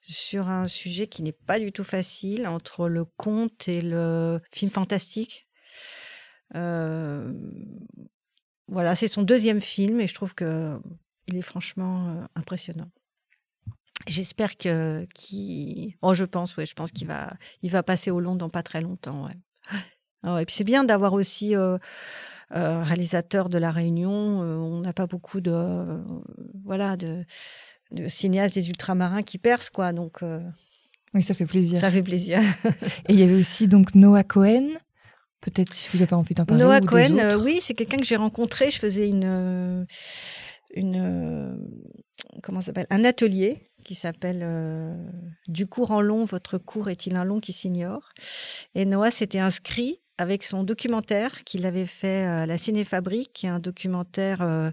[0.00, 4.70] sur un sujet qui n'est pas du tout facile entre le conte et le film
[4.70, 5.48] fantastique.
[6.52, 7.34] voilà,
[8.94, 10.78] c'est son deuxième film et je trouve que
[11.26, 12.90] il est franchement impressionnant.
[14.06, 18.20] J'espère que qui oh je pense ouais je pense qu'il va il va passer au
[18.20, 19.36] long dans pas très longtemps ouais.
[20.22, 21.78] Ah et puis c'est bien d'avoir aussi euh,
[22.52, 24.42] euh, réalisateur de la Réunion.
[24.42, 26.02] Euh, on n'a pas beaucoup de
[26.64, 27.24] voilà de,
[27.92, 30.20] de, cinéastes des ultramarins qui percent quoi donc.
[31.14, 31.78] oui ça fait plaisir.
[31.78, 32.40] Ça fait plaisir.
[33.08, 34.68] et il y avait aussi donc Noah Cohen.
[35.40, 36.62] Peut-être si vous avez envie d'en parler.
[36.62, 38.70] Noah ou Cohen, oui, c'est quelqu'un que j'ai rencontré.
[38.70, 39.86] Je faisais une
[40.74, 41.56] une
[42.42, 42.86] comment s'appelle?
[42.90, 44.94] Un atelier qui s'appelle euh,
[45.48, 47.40] Du cours en long, votre cours est-il un long?
[47.40, 48.12] qui s'ignore
[48.74, 53.50] Et Noah s'était inscrit avec son documentaire qu'il avait fait à la Cinéfabrique, qui est
[53.50, 54.70] un documentaire euh,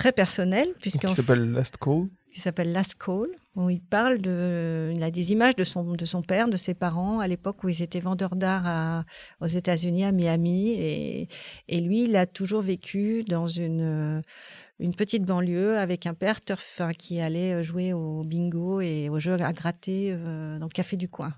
[0.00, 0.68] très personnel.
[0.80, 3.26] Qui s'appelle Last Call qui s'appelle Last Call,
[3.56, 6.74] où il parle de, il a des images de son, de son père, de ses
[6.74, 9.04] parents, à l'époque où ils étaient vendeurs d'art
[9.40, 11.28] aux États-Unis, à Miami, et,
[11.66, 14.22] et lui, il a toujours vécu dans une,
[14.78, 19.18] une petite banlieue avec un père turf qui allait euh, jouer au bingo et aux
[19.18, 21.34] jeux à gratter euh, dans le café du coin.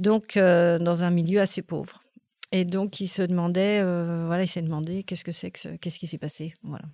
[0.00, 2.02] Donc, euh, dans un milieu assez pauvre.
[2.50, 6.06] Et donc, il se demandait, voilà, il s'est demandé qu'est-ce que c'est que qu'est-ce qui
[6.06, 6.84] s'est passé, voilà,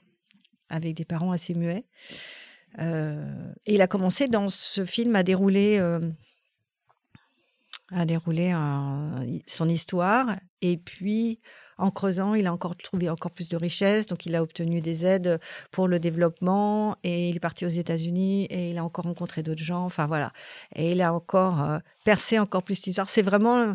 [0.68, 1.84] avec des parents assez muets.
[2.78, 5.78] et il a commencé dans ce film à dérouler,
[7.90, 8.54] à dérouler
[9.46, 10.36] son histoire.
[10.60, 11.40] Et puis,
[11.78, 14.06] en creusant, il a encore trouvé encore plus de richesses.
[14.06, 15.40] Donc, il a obtenu des aides
[15.70, 19.62] pour le développement et il est parti aux États-Unis et il a encore rencontré d'autres
[19.62, 19.84] gens.
[19.84, 20.32] Enfin, voilà.
[20.74, 23.08] Et il a encore euh, percé encore plus d'histoire.
[23.08, 23.74] C'est vraiment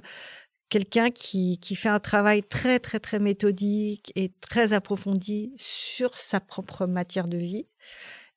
[0.74, 6.40] quelqu'un qui, qui fait un travail très, très, très méthodique et très approfondi sur sa
[6.40, 7.68] propre matière de vie.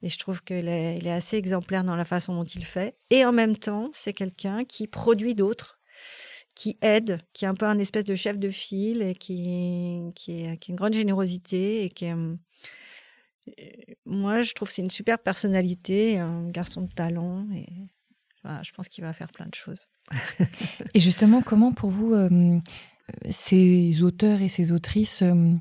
[0.02, 2.98] Et je trouve qu'il est, est assez exemplaire dans la façon dont il fait.
[3.08, 5.80] Et en même temps, c'est quelqu'un qui produit d'autres
[6.54, 10.46] qui aide, qui est un peu un espèce de chef de file et qui, qui,
[10.46, 12.34] a une grande générosité et qui euh,
[14.04, 17.66] moi je trouve c'est une super personnalité, un garçon de talent et
[18.62, 19.86] je pense qu'il va faire plein de choses.
[20.94, 22.58] et justement, comment pour vous euh,
[23.30, 25.54] ces auteurs et ces autrices euh,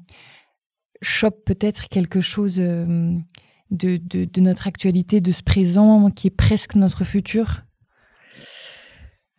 [1.02, 3.18] chopent peut-être quelque chose de,
[3.72, 7.64] de, de, notre actualité, de ce présent qui est presque notre futur?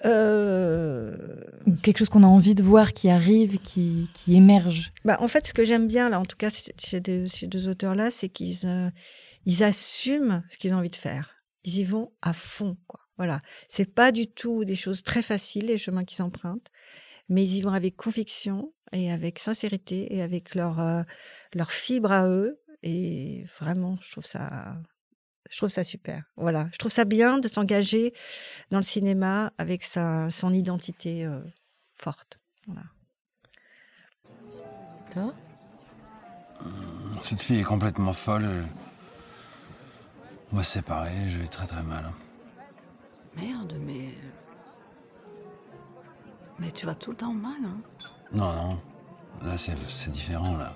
[0.05, 1.17] Euh...
[1.83, 4.91] Quelque chose qu'on a envie de voir qui arrive, qui, qui émerge?
[5.05, 7.01] Bah, en fait, ce que j'aime bien, là, en tout cas, chez, ces
[7.47, 8.91] deux auteurs-là, c'est qu'ils euh,
[9.47, 11.37] ils assument ce qu'ils ont envie de faire.
[11.65, 13.01] Ils y vont à fond, quoi.
[13.17, 13.41] Voilà.
[13.69, 16.71] C'est pas du tout des choses très faciles, les chemins qu'ils empruntent,
[17.29, 21.03] mais ils y vont avec conviction et avec sincérité et avec leur, euh,
[21.55, 22.61] leur fibre à eux.
[22.83, 24.77] Et vraiment, je trouve ça,
[25.51, 26.25] je trouve ça super.
[26.37, 28.13] Voilà, je trouve ça bien de s'engager
[28.71, 31.41] dans le cinéma avec sa son identité euh,
[31.95, 32.39] forte.
[32.67, 32.85] Voilà.
[35.13, 35.35] Toi?
[37.21, 38.65] Cette fille est complètement folle.
[40.53, 42.13] Moi, c'est pareil, je vais très très mal.
[43.37, 44.15] Merde, mais.
[46.59, 47.81] Mais tu vas tout le temps mal, hein
[48.33, 48.81] Non, non.
[49.43, 50.73] Là, c'est différent, là.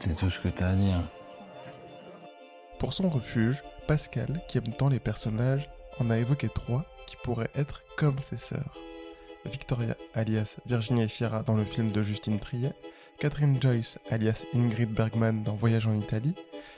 [0.00, 1.08] C'est tout ce que t'as à dire.
[2.78, 7.50] Pour son refuge, Pascal, qui aime tant les personnages, en a évoqué trois qui pourraient
[7.54, 8.74] être comme ses sœurs.
[9.44, 12.74] Victoria, alias Virginia Efira dans le film de Justine Triet,
[13.18, 16.34] Catherine Joyce, alias Ingrid Bergman dans Voyage en Italie,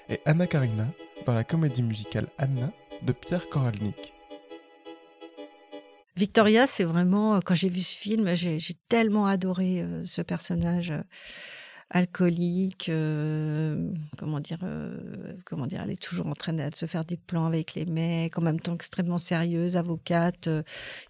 [0.08, 0.86] et Anna Karina
[1.26, 4.12] dans la comédie musicale Anna de Pierre Koralnik.
[6.16, 8.58] Victoria, c'est vraiment, euh, quand j'ai vu ce film, j'ai
[8.88, 11.02] tellement adoré euh, ce personnage euh,
[11.88, 12.90] alcoolique,
[14.16, 14.60] comment dire,
[15.44, 18.38] comment dire, elle est toujours en train de se faire des plans avec les mecs,
[18.38, 20.48] en même temps extrêmement sérieuse, avocate,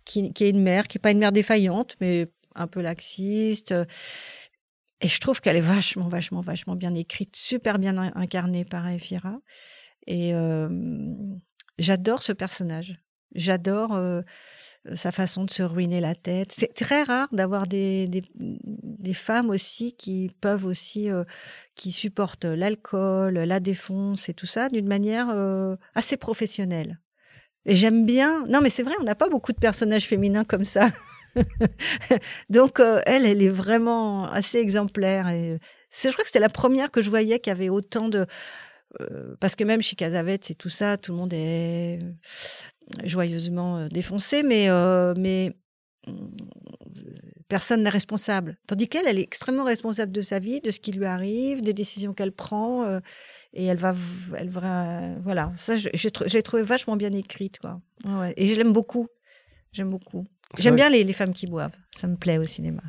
[0.06, 3.74] qui, qui est une mère, qui est pas une mère défaillante, mais un peu laxiste.
[5.02, 8.88] Et je trouve qu'elle est vachement, vachement, vachement bien écrite, super bien in- incarnée par
[8.88, 9.38] Efira.
[10.07, 10.32] Et
[11.78, 12.94] j'adore ce personnage.
[13.34, 14.22] J'adore
[14.94, 16.53] sa façon de se ruiner la tête.
[16.53, 21.24] C'est très rare d'avoir des, des, des femmes aussi qui peuvent aussi, euh,
[21.74, 26.98] qui supportent l'alcool, la défonce et tout ça d'une manière euh, assez professionnelle.
[27.66, 28.46] Et j'aime bien.
[28.46, 30.88] Non, mais c'est vrai, on n'a pas beaucoup de personnages féminins comme ça.
[32.51, 35.28] Donc elle, elle est vraiment assez exemplaire.
[35.28, 35.59] Et
[35.90, 38.26] c'est, je crois que c'était la première que je voyais qui avait autant de
[39.01, 42.01] euh, parce que même chez Casavette et tout ça, tout le monde est
[43.05, 45.14] joyeusement euh, défoncé, mais euh,
[46.07, 46.30] hum,
[47.49, 48.59] personne n'est responsable.
[48.66, 51.74] Tandis qu'elle, elle est extrêmement responsable de sa vie, de ce qui lui arrive, des
[51.74, 52.99] décisions qu'elle prend,
[53.53, 53.95] et elle va,
[54.36, 55.53] elle va, voilà.
[55.57, 57.80] Ça, j'ai trou- j'ai trouvé vachement bien écrite, quoi.
[58.36, 59.09] Et je l'aime beaucoup.
[59.72, 60.26] J'aime beaucoup.
[60.59, 61.76] J'aime bien les, les femmes qui boivent.
[61.96, 62.82] Ça me plaît au cinéma.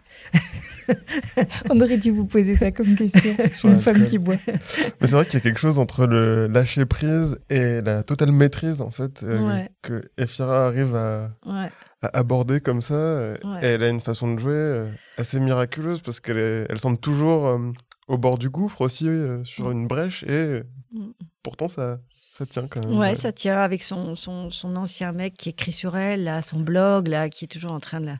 [1.70, 3.36] On aurait dû vous poser ça comme question.
[3.54, 4.36] Sur Une femme qui boit.
[4.48, 8.32] Mais c'est vrai qu'il y a quelque chose entre le lâcher prise et la totale
[8.32, 9.70] maîtrise, en fait, euh, Ouais.
[9.82, 11.70] que Efira arrive à, Ouais.
[12.02, 12.94] à aborder comme ça.
[12.96, 13.60] euh, Ouais.
[13.62, 17.46] Et elle a une façon de jouer euh, assez miraculeuse parce qu'elle elle semble toujours
[17.48, 17.72] euh,
[18.08, 21.12] au bord du gouffre aussi, euh, sur une brèche, et euh, Mm.
[21.42, 22.00] pourtant ça,
[22.34, 22.98] ça tient quand même.
[22.98, 26.60] Ouais, ça tient avec son, son, son ancien mec qui écrit sur elle, là, son
[26.60, 28.18] blog, là, qui est toujours en train de la...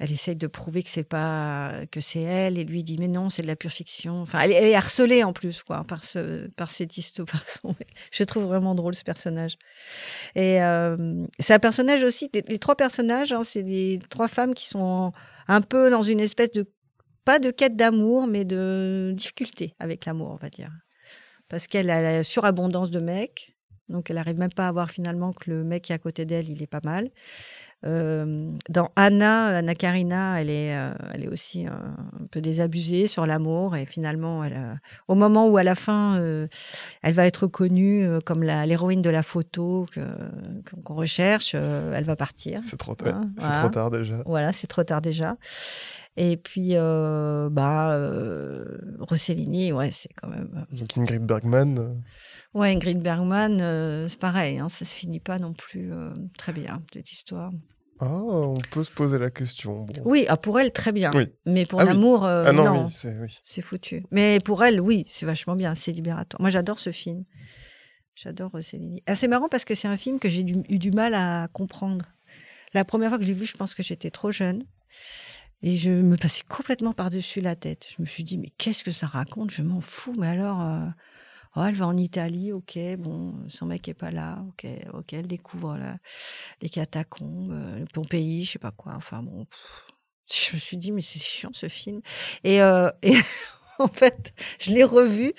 [0.00, 3.30] Elle essaye de prouver que c'est pas que c'est elle et lui dit mais non
[3.30, 4.20] c'est de la pure fiction.
[4.22, 7.42] Enfin elle, est- elle est harcelée en plus quoi par ce par cette histoire par
[7.48, 7.74] son.
[8.12, 9.56] Je trouve vraiment drôle ce personnage.
[10.36, 12.30] Et euh, c'est un personnage aussi.
[12.32, 15.12] Les, les trois personnages hein, c'est des trois femmes qui sont
[15.48, 16.70] un peu dans une espèce de
[17.24, 20.70] pas de quête d'amour mais de difficulté avec l'amour on va dire
[21.48, 23.54] parce qu'elle a la surabondance de mecs
[23.88, 26.24] donc elle arrive même pas à voir finalement que le mec qui est à côté
[26.24, 27.08] d'elle, il est pas mal.
[27.86, 33.06] Euh, dans Anna, Anna Karina, elle est, euh, elle est aussi euh, un peu désabusée
[33.06, 34.74] sur l'amour et finalement, elle, euh,
[35.06, 36.20] au moment où à la fin,
[37.02, 39.86] elle va être connue comme l'héroïne de la photo
[40.84, 42.60] qu'on recherche, elle va partir.
[42.64, 43.22] C'est trop, tard.
[43.38, 44.16] C'est trop tard déjà.
[44.26, 45.36] Voilà, c'est trop tard déjà.
[46.20, 48.64] Et puis, euh, bah, euh,
[48.98, 50.66] Rossellini, ouais, c'est quand même.
[50.72, 51.94] Donc Ingrid Bergman, euh,
[52.54, 56.52] Ouais, Ingrid Bergman, euh, c'est pareil, hein, ça se finit pas non plus euh, très
[56.52, 57.52] bien, cette histoire.
[58.00, 59.82] ah, on peut se poser la question.
[59.84, 59.92] bon.
[60.04, 61.12] Oui, ah, pour elle, très bien.
[61.14, 61.26] Oui.
[61.46, 63.62] Mais pour Ah l'amour, euh, ah non, c'est oui.
[63.62, 64.04] foutu.
[64.10, 66.40] Mais pour elle, oui, c'est vachement bien, c'est libérateur.
[66.40, 67.24] Moi, j'adore ce film.
[68.16, 69.04] J'adore Rossellini.
[69.06, 72.06] Ah, c'est marrant parce que c'est un film que j'ai eu du mal à comprendre.
[72.74, 74.64] La première fois que je l'ai vu, je pense que j'étais trop jeune.
[75.62, 77.88] Et je me passais complètement par-dessus la tête.
[77.96, 79.50] Je me suis dit, mais qu'est-ce que ça raconte?
[79.50, 80.14] Je m'en fous.
[80.18, 80.86] Mais alors, euh,
[81.56, 85.26] oh, elle va en Italie, ok, bon, son mec est pas là, ok, ok, elle
[85.28, 85.98] découvre là,
[86.62, 88.94] les catacombes, euh, Pompéi, je sais pas quoi.
[88.96, 89.46] Enfin bon,
[90.32, 92.00] je me suis dit, mais c'est chiant ce film.
[92.44, 93.14] Et, euh, et
[93.78, 95.32] en fait, je l'ai revu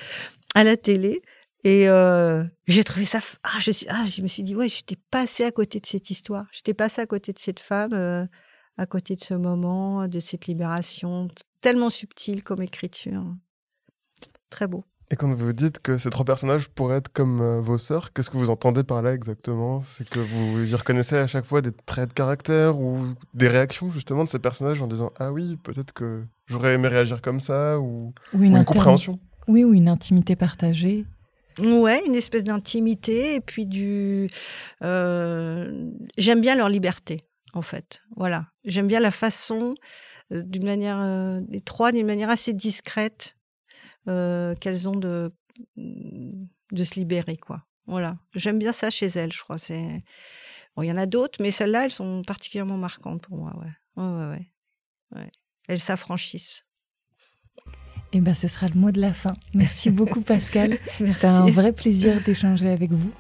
[0.56, 1.22] à la télé.
[1.66, 3.20] Et euh, j'ai trouvé ça.
[3.44, 6.10] Ah je, suis- ah, je me suis dit, ouais, j'étais passée à côté de cette
[6.10, 6.46] histoire.
[6.54, 8.26] J'étais passée à côté de cette femme, euh,
[8.80, 11.28] à côté de ce moment, de cette libération,
[11.62, 13.24] tellement subtile comme écriture.
[14.50, 14.86] Très beau.
[15.12, 18.30] Et quand vous dites que ces trois personnages pourraient être comme euh, vos sœurs, qu'est-ce
[18.30, 19.82] que vous entendez par là exactement?
[19.82, 23.00] C'est que vous y reconnaissez à chaque fois des traits de caractère ou
[23.34, 27.22] des réactions justement de ces personnages en disant ah oui peut-être que j'aurais aimé réagir
[27.22, 29.20] comme ça ou, Ou ou une compréhension.
[29.48, 31.06] Oui, ou une intimité partagée.
[31.58, 34.30] Ouais, une espèce d'intimité et puis du.
[34.84, 38.02] euh, J'aime bien leur liberté, en fait.
[38.16, 38.48] Voilà.
[38.64, 39.76] J'aime bien la façon,
[40.32, 43.38] euh, d'une manière, euh, les trois, d'une manière assez discrète,
[44.08, 45.32] euh, qu'elles ont de
[45.76, 47.66] de se libérer, quoi.
[47.86, 48.18] Voilà.
[48.34, 49.58] J'aime bien ça chez elles, je crois.
[49.58, 50.04] C'est
[50.76, 53.54] bon, il y en a d'autres, mais celles-là, elles sont particulièrement marquantes pour moi.
[53.58, 54.04] Ouais.
[54.04, 54.48] Ouais,
[55.16, 55.32] ouais.
[55.68, 56.66] Elles s'affranchissent.
[58.14, 59.34] Eh ben, ce sera le mot de la fin.
[59.54, 60.78] Merci beaucoup, Pascal.
[61.00, 61.14] Merci.
[61.14, 63.12] C'était un vrai plaisir d'échanger avec vous.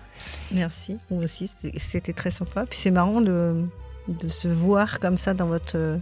[0.51, 2.65] Merci, moi aussi, c'était très sympa.
[2.65, 3.65] Puis c'est marrant de,
[4.09, 5.97] de se voir comme ça dans, votre, euh,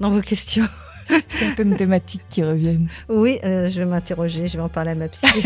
[0.00, 0.66] dans vos questions.
[1.28, 2.88] Certaines thématiques qui reviennent.
[3.08, 5.26] Oui, euh, je vais m'interroger, je vais en parler à ma psy.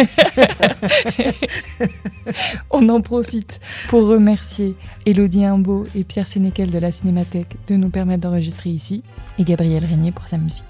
[2.71, 7.91] On en profite pour remercier Elodie Imbeau et Pierre Sénécal de la Cinémathèque de nous
[7.91, 9.03] permettre d'enregistrer ici
[9.39, 10.66] et Gabriel Régnier pour sa musique.